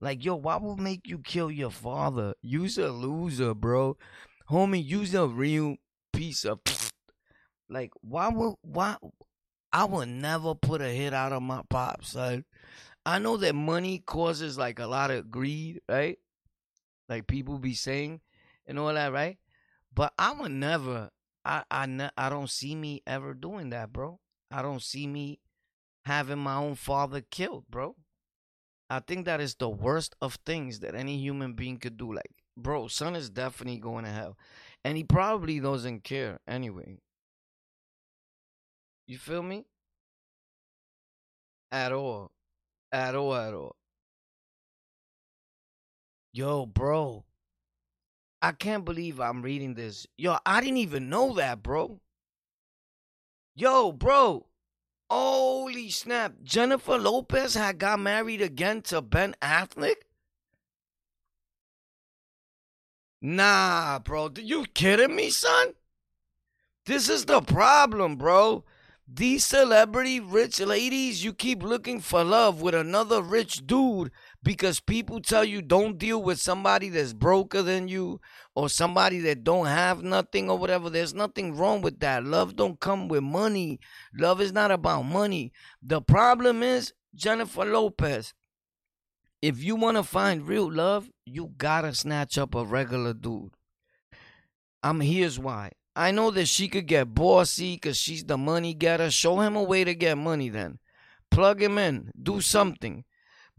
Like, 0.00 0.24
yo, 0.24 0.36
why 0.36 0.56
would 0.56 0.78
make 0.78 1.06
you 1.06 1.18
kill 1.18 1.50
your 1.50 1.70
father? 1.70 2.34
You's 2.40 2.78
a 2.78 2.90
loser, 2.90 3.54
bro. 3.54 3.96
Homie, 4.50 4.84
you's 4.84 5.14
a 5.14 5.26
real 5.26 5.76
piece 6.12 6.44
of 6.44 6.60
like 7.68 7.90
why 8.00 8.28
would 8.28 8.54
why 8.62 8.96
I 9.72 9.84
would 9.84 10.08
never 10.08 10.54
put 10.54 10.80
a 10.80 10.88
hit 10.88 11.12
out 11.12 11.32
of 11.32 11.42
my 11.42 11.62
pop, 11.68 12.04
son. 12.04 12.44
I 13.04 13.18
know 13.18 13.36
that 13.38 13.54
money 13.54 13.98
causes 13.98 14.56
like 14.56 14.78
a 14.78 14.86
lot 14.86 15.10
of 15.10 15.30
greed, 15.30 15.80
right? 15.88 16.18
Like 17.08 17.26
people 17.26 17.58
be 17.58 17.74
saying 17.74 18.20
and 18.66 18.78
all 18.78 18.94
that, 18.94 19.12
right? 19.12 19.38
But 19.96 20.12
I 20.18 20.32
would 20.32 20.52
never. 20.52 21.10
I 21.44 21.64
I 21.70 22.10
I 22.16 22.28
don't 22.28 22.50
see 22.50 22.76
me 22.76 23.02
ever 23.06 23.34
doing 23.34 23.70
that, 23.70 23.92
bro. 23.92 24.20
I 24.50 24.62
don't 24.62 24.82
see 24.82 25.06
me 25.06 25.40
having 26.04 26.38
my 26.38 26.56
own 26.56 26.76
father 26.76 27.22
killed, 27.22 27.64
bro. 27.68 27.96
I 28.88 29.00
think 29.00 29.24
that 29.24 29.40
is 29.40 29.56
the 29.56 29.68
worst 29.68 30.14
of 30.20 30.38
things 30.46 30.80
that 30.80 30.94
any 30.94 31.18
human 31.18 31.54
being 31.54 31.78
could 31.78 31.96
do. 31.96 32.12
Like, 32.12 32.30
bro, 32.56 32.86
son 32.88 33.16
is 33.16 33.30
definitely 33.30 33.80
going 33.80 34.04
to 34.04 34.10
hell, 34.10 34.36
and 34.84 34.96
he 34.96 35.02
probably 35.02 35.58
doesn't 35.60 36.04
care 36.04 36.38
anyway. 36.46 36.98
You 39.06 39.18
feel 39.18 39.42
me? 39.42 39.64
At 41.72 41.92
all, 41.92 42.30
at 42.92 43.14
all, 43.14 43.34
at 43.34 43.54
all. 43.54 43.76
Yo, 46.32 46.66
bro. 46.66 47.25
I 48.42 48.52
can't 48.52 48.84
believe 48.84 49.20
I'm 49.20 49.42
reading 49.42 49.74
this. 49.74 50.06
Yo, 50.16 50.36
I 50.44 50.60
didn't 50.60 50.76
even 50.78 51.08
know 51.08 51.34
that, 51.34 51.62
bro. 51.62 52.00
Yo, 53.54 53.92
bro. 53.92 54.46
Holy 55.08 55.88
snap. 55.90 56.34
Jennifer 56.42 56.98
Lopez 56.98 57.54
had 57.54 57.78
got 57.78 58.00
married 58.00 58.42
again 58.42 58.82
to 58.82 59.00
Ben 59.00 59.34
Affleck? 59.40 59.96
Nah, 63.22 63.98
bro. 64.00 64.30
You 64.36 64.66
kidding 64.74 65.16
me, 65.16 65.30
son? 65.30 65.74
This 66.84 67.08
is 67.08 67.24
the 67.24 67.40
problem, 67.40 68.16
bro. 68.16 68.64
These 69.08 69.44
celebrity 69.44 70.20
rich 70.20 70.60
ladies, 70.60 71.24
you 71.24 71.32
keep 71.32 71.62
looking 71.62 72.00
for 72.00 72.24
love 72.24 72.60
with 72.60 72.74
another 72.74 73.22
rich 73.22 73.66
dude 73.66 74.10
because 74.46 74.78
people 74.78 75.20
tell 75.20 75.44
you 75.44 75.60
don't 75.60 75.98
deal 75.98 76.22
with 76.22 76.38
somebody 76.38 76.88
that's 76.88 77.12
broker 77.12 77.62
than 77.62 77.88
you 77.88 78.20
or 78.54 78.68
somebody 78.68 79.18
that 79.18 79.42
don't 79.42 79.66
have 79.66 80.04
nothing 80.04 80.48
or 80.48 80.56
whatever. 80.56 80.88
There's 80.88 81.12
nothing 81.12 81.56
wrong 81.56 81.82
with 81.82 81.98
that. 81.98 82.22
Love 82.22 82.54
don't 82.54 82.78
come 82.78 83.08
with 83.08 83.24
money. 83.24 83.80
Love 84.16 84.40
is 84.40 84.52
not 84.52 84.70
about 84.70 85.02
money. 85.02 85.52
The 85.82 86.00
problem 86.00 86.62
is 86.62 86.92
jennifer 87.12 87.64
lopez 87.64 88.34
if 89.40 89.64
you 89.64 89.74
want 89.74 89.96
to 89.96 90.02
find 90.02 90.46
real 90.46 90.70
love 90.70 91.08
you 91.24 91.50
gotta 91.56 91.92
snatch 91.92 92.38
up 92.38 92.54
a 92.54 92.64
regular 92.64 93.14
dude. 93.14 93.50
I'm 94.80 95.00
here's 95.00 95.40
why. 95.40 95.72
I 95.96 96.12
know 96.12 96.30
that 96.30 96.46
she 96.46 96.68
could 96.68 96.86
get 96.86 97.12
bossy 97.12 97.74
because 97.74 97.96
she's 97.96 98.22
the 98.22 98.38
money 98.38 98.74
getter. 98.74 99.10
Show 99.10 99.40
him 99.40 99.56
a 99.56 99.62
way 99.64 99.82
to 99.82 99.94
get 99.96 100.16
money 100.16 100.50
then. 100.50 100.78
Plug 101.32 101.60
him 101.60 101.78
in. 101.78 102.12
Do 102.22 102.40
something 102.40 103.02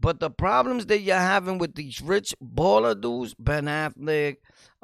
But 0.00 0.20
the 0.20 0.30
problems 0.30 0.86
that 0.86 1.00
you're 1.00 1.16
having 1.16 1.58
with 1.58 1.74
these 1.74 2.00
rich 2.00 2.34
baller 2.42 2.98
dudes, 2.98 3.34
Ben 3.34 3.64
Affleck, 3.64 4.36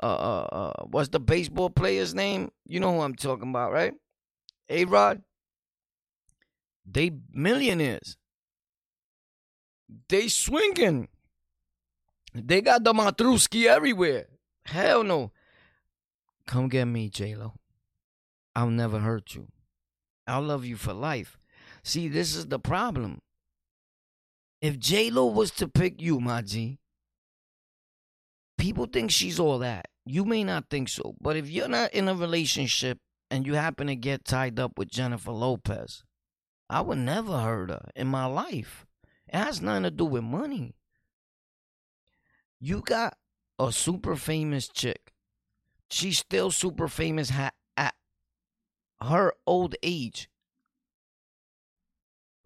uh, 0.03 0.07
uh, 0.07 0.49
uh, 0.51 0.85
what's 0.91 1.11
the 1.11 1.21
baseball 1.21 1.71
player's 1.71 2.15
name? 2.15 2.51
You 2.67 2.81
know 2.81 2.93
who 2.93 3.01
I'm 3.01 3.15
talking 3.15 3.51
about, 3.51 3.73
right? 3.73 3.95
A 4.69 4.85
Rod. 4.87 5.23
They 6.85 7.13
millionaires. 7.33 8.17
They 10.09 10.29
swinging. 10.29 11.09
They 12.35 12.61
got 12.61 12.83
the 12.83 12.93
Matruski 12.93 13.67
everywhere. 13.67 14.27
Hell 14.67 15.05
no. 15.05 15.31
Come 16.47 16.69
get 16.69 16.87
me, 16.87 17.09
J 17.09 17.37
Lo. 17.37 17.55
I'll 18.57 18.71
never 18.71 18.99
hurt 18.99 19.35
you. 19.35 19.49
I'll 20.27 20.43
love 20.43 20.65
you 20.65 20.77
for 20.77 20.93
life. 20.93 21.39
See, 21.83 22.09
this 22.09 22.35
is 22.35 22.47
the 22.47 22.59
problem. 22.59 23.21
If 24.65 24.79
J 24.79 25.11
Lo 25.11 25.27
was 25.27 25.51
to 25.57 25.69
pick 25.69 26.01
you, 26.01 26.21
my 26.21 26.41
G, 26.41 26.79
people 28.57 28.87
think 28.87 29.11
she's 29.11 29.39
all 29.39 29.59
that. 29.59 29.89
You 30.07 30.25
may 30.25 30.43
not 30.43 30.71
think 30.71 30.89
so, 30.89 31.17
but 31.21 31.37
if 31.37 31.51
you're 31.51 31.69
not 31.69 31.93
in 31.93 32.09
a 32.09 32.15
relationship 32.15 32.97
and 33.31 33.47
you 33.47 33.57
happen 33.57 33.89
to 33.89 33.95
get 33.95 34.25
tied 34.25 34.59
up 34.59 34.79
with 34.79 34.89
Jennifer 34.89 35.33
Lopez, 35.33 36.03
I 36.71 36.81
would 36.81 36.97
never 36.97 37.41
hurt 37.41 37.69
her 37.69 37.91
in 37.95 38.07
my 38.07 38.25
life. 38.25 38.87
It 39.29 39.37
has 39.37 39.61
nothing 39.61 39.83
to 39.83 39.91
do 39.91 40.07
with 40.07 40.25
money. 40.25 40.77
You 42.59 42.81
got 42.81 43.19
a 43.59 43.71
super 43.71 44.17
famous 44.17 44.67
chick. 44.67 45.13
She's 45.91 46.17
still 46.17 46.51
super 46.51 46.89
famous 46.89 47.31
at 47.77 47.95
her 49.03 49.35
old 49.47 49.75
age. 49.83 50.31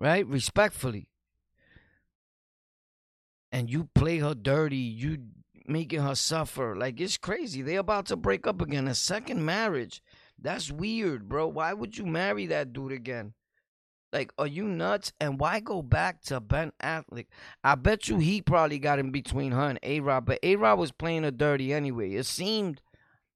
Right? 0.01 0.27
Respectfully. 0.27 1.07
And 3.51 3.71
you 3.71 3.89
play 3.95 4.19
her 4.19 4.35
dirty. 4.35 4.77
You 4.77 5.19
making 5.67 6.01
her 6.01 6.15
suffer. 6.15 6.77
Like 6.77 7.01
it's 7.01 7.17
crazy. 7.17 7.63
They 7.63 7.77
about 7.77 8.07
to 8.07 8.17
break 8.17 8.47
up 8.47 8.61
again. 8.61 8.89
A 8.89 8.95
second 8.95 9.45
marriage. 9.45 10.03
That's 10.41 10.71
weird, 10.71 11.29
bro. 11.29 11.49
Why 11.49 11.73
would 11.73 11.99
you 11.99 12.07
marry 12.07 12.47
that 12.47 12.73
dude 12.73 12.93
again? 12.93 13.35
Like, 14.13 14.33
are 14.39 14.47
you 14.47 14.65
nuts? 14.65 15.13
And 15.21 15.39
why 15.39 15.61
go 15.61 15.83
back 15.83 16.23
to 16.23 16.41
Ben 16.41 16.73
Affleck? 16.83 17.27
I 17.63 17.75
bet 17.75 18.09
you 18.09 18.19
he 18.19 18.41
probably 18.41 18.79
got 18.79 18.99
in 18.99 19.11
between 19.11 19.53
her 19.53 19.69
and 19.69 19.79
A 19.83 20.01
Rod, 20.01 20.25
but 20.25 20.39
A 20.43 20.57
Rod 20.57 20.79
was 20.79 20.93
playing 20.93 21.25
her 21.25 21.31
dirty 21.31 21.75
anyway. 21.75 22.15
It 22.15 22.25
seemed 22.25 22.81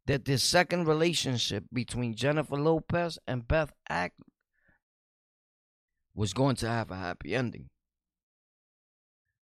that 0.06 0.24
this 0.24 0.42
second 0.42 0.86
relationship 0.86 1.64
between 1.72 2.14
Jennifer 2.14 2.56
Lopez 2.56 3.18
and 3.26 3.46
Ben 3.46 3.68
Affleck 3.90 4.12
was 6.14 6.32
going 6.32 6.56
to 6.56 6.68
have 6.68 6.90
a 6.90 6.96
happy 6.96 7.34
ending. 7.34 7.68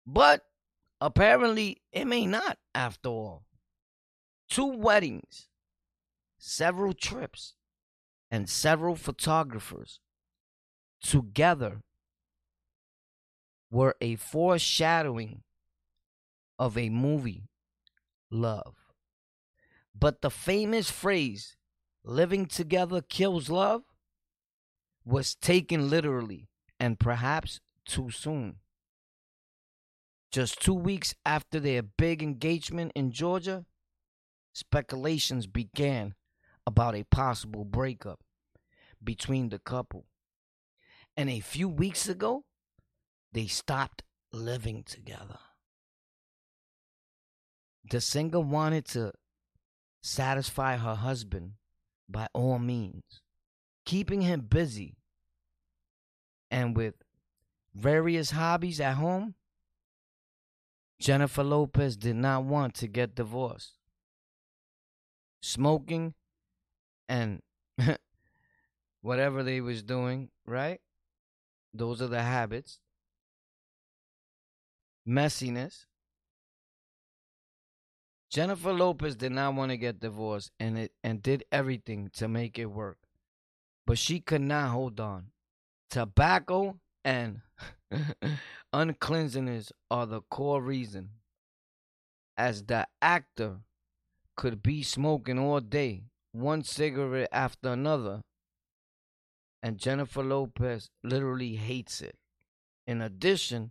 But 0.06 0.42
apparently, 1.00 1.82
it 1.92 2.06
may 2.06 2.26
not 2.26 2.58
after 2.74 3.08
all. 3.08 3.44
Two 4.48 4.66
weddings, 4.66 5.48
several 6.38 6.92
trips, 6.92 7.54
and 8.30 8.48
several 8.48 8.96
photographers 8.96 10.00
together 11.02 11.82
were 13.70 13.96
a 14.00 14.16
foreshadowing 14.16 15.42
of 16.58 16.78
a 16.78 16.88
movie, 16.88 17.48
Love. 18.30 18.74
But 19.94 20.22
the 20.22 20.30
famous 20.30 20.90
phrase, 20.90 21.56
living 22.02 22.46
together 22.46 23.00
kills 23.00 23.48
love, 23.48 23.82
was 25.04 25.34
taken 25.34 25.88
literally 25.88 26.48
and 26.80 26.98
perhaps 26.98 27.60
too 27.84 28.10
soon. 28.10 28.56
Just 30.34 30.60
two 30.60 30.74
weeks 30.74 31.14
after 31.24 31.60
their 31.60 31.80
big 31.80 32.20
engagement 32.20 32.90
in 32.96 33.12
Georgia, 33.12 33.64
speculations 34.52 35.46
began 35.46 36.16
about 36.66 36.96
a 36.96 37.04
possible 37.04 37.64
breakup 37.64 38.18
between 39.00 39.50
the 39.50 39.60
couple. 39.60 40.06
And 41.16 41.30
a 41.30 41.38
few 41.38 41.68
weeks 41.68 42.09
ago, 42.09 42.42
they 43.30 43.46
stopped 43.46 44.02
living 44.32 44.82
together. 44.82 45.38
The 47.88 48.00
singer 48.00 48.40
wanted 48.40 48.87
to 48.87 49.12
satisfy 50.02 50.78
her 50.78 50.96
husband 50.96 51.52
by 52.09 52.26
all 52.32 52.59
means, 52.59 53.20
keeping 53.87 54.22
him 54.22 54.40
busy 54.40 54.96
and 56.50 56.76
with 56.76 56.94
various 57.72 58.32
hobbies 58.32 58.80
at 58.80 58.94
home. 58.94 59.37
Jennifer 61.00 61.42
Lopez 61.42 61.96
did 61.96 62.16
not 62.16 62.44
want 62.44 62.74
to 62.74 62.87
get 62.87 63.14
divorced. 63.14 63.72
Smoking 65.42 66.14
and 67.09 67.42
whatever 69.02 69.42
they 69.42 69.61
was 69.61 69.83
doing, 69.83 70.30
right? 70.46 70.80
Those 71.72 72.00
are 72.00 72.07
the 72.07 72.22
habits. 72.22 72.78
Messiness. 75.07 75.87
Jennifer 78.30 78.72
Lopez 78.72 79.14
did 79.14 79.33
not 79.33 79.54
want 79.54 79.70
to 79.70 79.76
get 79.76 80.00
divorced 80.00 80.50
and 80.59 80.76
it 80.78 80.92
and 81.04 81.22
did 81.22 81.44
everything 81.52 82.11
to 82.14 82.26
make 82.26 82.59
it 82.59 82.66
work. 82.66 82.98
But 83.87 83.98
she 83.98 84.18
could 84.18 84.40
not 84.40 84.70
hold 84.70 84.98
on. 84.98 85.26
Tobacco 85.90 86.80
and 87.04 87.42
uncleanliness 88.72 89.72
are 89.90 90.07
the 90.07 90.20
core 90.22 90.62
reason. 90.62 91.11
As 92.37 92.64
the 92.64 92.87
actor 93.00 93.59
could 94.37 94.62
be 94.62 94.83
smoking 94.83 95.38
all 95.38 95.61
day, 95.61 96.04
one 96.33 96.64
cigarette 96.64 97.28
after 97.30 97.68
another, 97.68 98.22
and 99.62 99.78
Jennifer 99.78 100.22
Lopez 100.22 100.90
literally 101.02 101.57
hates 101.57 102.00
it. 102.00 102.16
In 102.87 103.00
addition, 103.00 103.70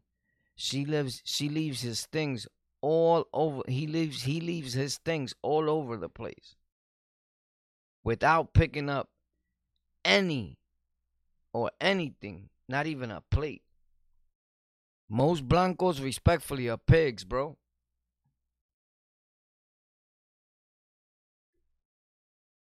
she 0.55 0.85
lives 0.85 1.21
she 1.25 1.49
leaves 1.49 1.81
his 1.81 2.05
things 2.05 2.47
all 2.81 3.25
over 3.33 3.63
he 3.67 3.87
leaves 3.87 4.23
he 4.23 4.39
leaves 4.39 4.73
his 4.73 4.97
things 4.97 5.33
all 5.41 5.69
over 5.69 5.97
the 5.97 6.09
place 6.09 6.55
without 8.03 8.53
picking 8.53 8.89
up 8.89 9.09
any 10.03 10.57
or 11.53 11.71
anything, 11.79 12.49
not 12.67 12.87
even 12.87 13.11
a 13.11 13.21
plate. 13.31 13.61
Most 15.13 15.47
blancos 15.47 16.01
respectfully 16.01 16.67
are 16.69 16.77
pigs, 16.77 17.23
bro. 17.23 17.55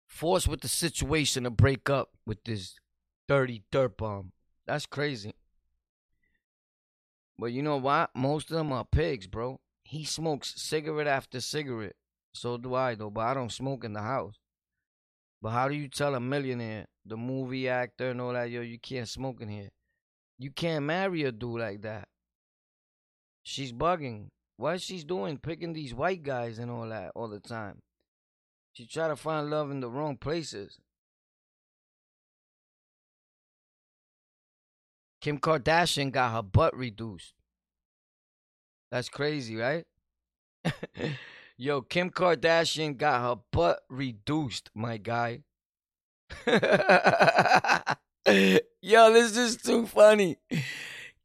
Forced 0.08 0.48
with 0.48 0.62
the 0.62 0.70
situation 0.70 1.44
to 1.44 1.50
break 1.50 1.90
up 1.90 2.12
with 2.26 2.42
this 2.46 2.80
dirty 3.28 3.66
dirt 3.70 3.98
bomb. 3.98 4.32
That's 4.66 4.86
crazy. 4.86 5.34
But 7.38 7.48
you 7.48 7.62
know 7.62 7.76
what? 7.76 8.12
Most 8.16 8.50
of 8.50 8.56
them 8.56 8.72
are 8.72 8.86
pigs, 8.86 9.28
bro. 9.28 9.60
He 9.84 10.06
smokes 10.06 10.54
cigarette 10.56 11.06
after 11.06 11.42
cigarette. 11.42 11.98
So 12.34 12.56
do 12.58 12.76
I, 12.76 12.96
though, 12.96 13.10
but 13.10 13.26
I 13.26 13.34
don't 13.34 13.52
smoke 13.52 13.84
in 13.84 13.92
the 13.92 14.02
house. 14.02 14.36
But 15.42 15.50
how 15.50 15.68
do 15.68 15.76
you 15.76 15.90
tell 15.90 16.16
a 16.16 16.22
millionaire, 16.22 16.86
the 17.06 17.18
movie 17.18 17.68
actor, 17.68 18.12
and 18.12 18.22
all 18.22 18.32
that, 18.32 18.50
yo, 18.50 18.62
you 18.62 18.80
can't 18.80 19.10
smoke 19.10 19.42
in 19.42 19.50
here? 19.50 19.70
You 20.40 20.52
can't 20.52 20.86
marry 20.86 21.24
a 21.24 21.34
dude 21.34 21.60
like 21.60 21.82
that. 21.82 22.08
She's 23.50 23.72
bugging. 23.72 24.28
What 24.58 24.82
she's 24.82 25.06
doing, 25.06 25.38
picking 25.38 25.72
these 25.72 25.94
white 25.94 26.22
guys 26.22 26.60
and 26.60 26.70
all 26.70 26.90
that 26.90 27.14
all 27.16 27.30
the 27.30 27.40
time. 27.40 27.80
She 28.74 28.86
try 28.86 29.08
to 29.08 29.16
find 29.16 29.50
love 29.50 29.72
in 29.72 29.80
the 29.80 29.90
wrong 29.90 30.18
places. 30.18 30.80
Kim 35.22 35.40
Kardashian 35.40 36.12
got 36.12 36.34
her 36.34 36.42
butt 36.42 36.76
reduced. 36.76 37.36
That's 38.92 39.08
crazy, 39.08 39.56
right? 39.56 39.86
Yo, 41.58 41.84
Kim 41.84 42.10
Kardashian 42.10 42.98
got 42.98 43.22
her 43.22 43.42
butt 43.54 43.80
reduced, 43.90 44.72
my 44.76 44.98
guy. 44.98 45.44
Yo, 46.46 46.60
this 49.14 49.38
is 49.38 49.56
too 49.56 49.88
funny. 49.88 50.36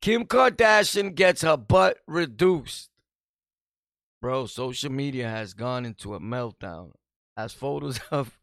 Kim 0.03 0.25
Kardashian 0.25 1.15
gets 1.15 1.43
her 1.43 1.57
butt 1.57 1.99
reduced. 2.09 2.91
Bro, 4.21 4.47
social 4.47 4.91
media 4.91 5.29
has 5.29 5.55
gone 5.55 5.87
into 5.87 6.17
a 6.17 6.19
meltdown 6.19 6.91
as 7.37 7.55
photos 7.55 8.01
of 8.11 8.37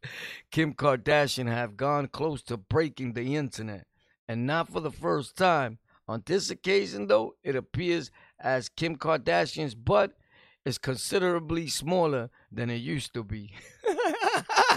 Kim 0.50 0.72
Kardashian 0.72 1.48
have 1.48 1.76
gone 1.76 2.08
close 2.08 2.42
to 2.44 2.56
breaking 2.56 3.12
the 3.12 3.36
internet 3.36 3.86
and 4.26 4.46
not 4.46 4.70
for 4.72 4.80
the 4.80 4.90
first 4.90 5.36
time. 5.36 5.76
On 6.08 6.22
this 6.24 6.48
occasion, 6.48 7.08
though, 7.08 7.34
it 7.44 7.54
appears 7.54 8.10
as 8.40 8.70
Kim 8.70 8.96
Kardashian's 8.96 9.74
butt 9.74 10.12
is 10.64 10.78
considerably 10.78 11.68
smaller 11.68 12.30
than 12.50 12.70
it 12.70 12.76
used 12.76 13.12
to 13.12 13.22
be. 13.22 13.52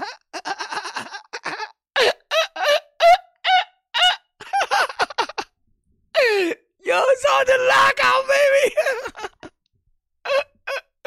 about 7.43 7.47
the 7.47 7.59
lockout, 7.69 8.23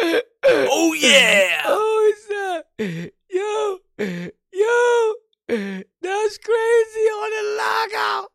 baby. 0.02 0.22
oh 0.44 0.92
yeah. 0.94 1.62
Oh, 1.68 2.12
is 2.14 2.26
that 2.28 2.64
Yo, 3.28 3.78
yo, 3.98 5.14
that's 6.02 6.38
crazy 6.38 7.06
on 7.10 7.30
the 7.36 7.44
lockout. 7.58 8.28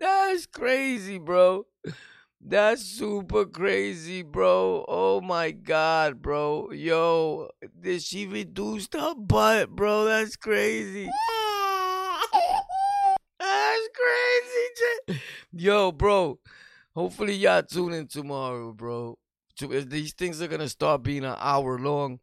That's 0.00 0.46
crazy, 0.46 1.18
bro. 1.18 1.66
That's 2.40 2.82
super 2.82 3.46
crazy, 3.46 4.22
bro. 4.22 4.84
Oh 4.88 5.20
my 5.20 5.52
god, 5.52 6.20
bro. 6.20 6.70
Yo, 6.72 7.50
did 7.80 8.02
she 8.02 8.26
reduce 8.26 8.88
her 8.92 9.14
butt, 9.14 9.70
bro? 9.70 10.04
That's 10.04 10.36
crazy. 10.36 11.08
That's 13.38 13.88
crazy. 13.94 15.20
Yo, 15.52 15.92
bro, 15.92 16.38
Hopefully 16.94 17.34
y'all 17.34 17.62
tune 17.62 17.92
in 17.92 18.06
tomorrow, 18.06 18.72
bro. 18.72 19.18
These 19.58 20.12
things 20.12 20.40
are 20.40 20.48
gonna 20.48 20.68
start 20.68 21.02
being 21.02 21.24
an 21.24 21.36
hour 21.38 21.78
long. 21.78 22.20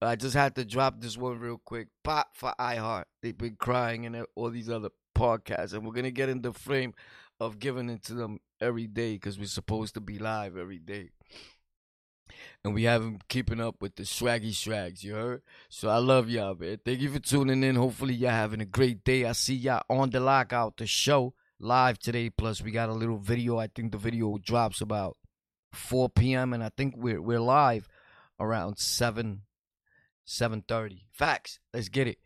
I 0.00 0.16
just 0.16 0.34
had 0.34 0.54
to 0.56 0.64
drop 0.64 1.00
this 1.00 1.16
one 1.16 1.38
real 1.38 1.60
quick. 1.64 1.88
Pop 2.02 2.28
for 2.34 2.54
iHeart. 2.58 3.04
They've 3.20 3.36
been 3.36 3.56
crying 3.56 4.06
and 4.06 4.24
all 4.34 4.50
these 4.50 4.70
other 4.70 4.90
podcasts, 5.16 5.72
and 5.72 5.84
we're 5.84 5.92
gonna 5.92 6.10
get 6.10 6.28
in 6.28 6.42
the 6.42 6.52
frame 6.52 6.94
of 7.40 7.58
giving 7.58 7.90
it 7.90 8.04
to 8.04 8.14
them 8.14 8.38
every 8.60 8.86
day 8.86 9.14
because 9.14 9.38
we're 9.38 9.46
supposed 9.46 9.94
to 9.94 10.00
be 10.00 10.18
live 10.18 10.56
every 10.56 10.78
day. 10.78 11.10
And 12.64 12.74
we 12.74 12.84
haven't 12.84 13.28
keeping 13.28 13.60
up 13.60 13.82
with 13.82 13.96
the 13.96 14.04
swaggy 14.04 14.54
swags, 14.54 15.02
you 15.02 15.14
heard? 15.14 15.42
So 15.68 15.88
I 15.88 15.98
love 15.98 16.30
y'all, 16.30 16.54
man. 16.54 16.78
Thank 16.84 17.00
you 17.00 17.10
for 17.10 17.18
tuning 17.18 17.64
in. 17.64 17.74
Hopefully 17.74 18.14
y'all 18.14 18.30
having 18.30 18.60
a 18.60 18.64
great 18.64 19.02
day. 19.02 19.24
I 19.24 19.32
see 19.32 19.54
y'all 19.54 19.82
on 19.90 20.10
the 20.10 20.20
lockout, 20.20 20.76
the 20.76 20.86
show 20.86 21.34
live 21.62 21.98
today. 21.98 22.28
Plus 22.30 22.60
we 22.60 22.70
got 22.70 22.88
a 22.88 22.94
little 22.94 23.18
video. 23.18 23.58
I 23.58 23.68
think 23.68 23.92
the 23.92 23.98
video 23.98 24.38
drops 24.38 24.80
about 24.80 25.16
4 25.72 26.10
p.m. 26.10 26.52
and 26.52 26.62
I 26.62 26.70
think 26.76 26.94
we're 26.96 27.22
we're 27.22 27.40
live 27.40 27.88
around 28.38 28.78
7 28.78 29.42
7:30. 30.26 31.04
Facts. 31.12 31.58
Let's 31.72 31.88
get 31.88 32.08
it. 32.08 32.18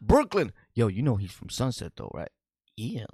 Brooklyn. 0.00 0.52
Yo, 0.74 0.88
you 0.88 1.02
know 1.02 1.16
he's 1.16 1.32
from 1.32 1.50
Sunset 1.50 1.92
though, 1.96 2.10
right? 2.14 2.30
Yeah. 2.76 3.04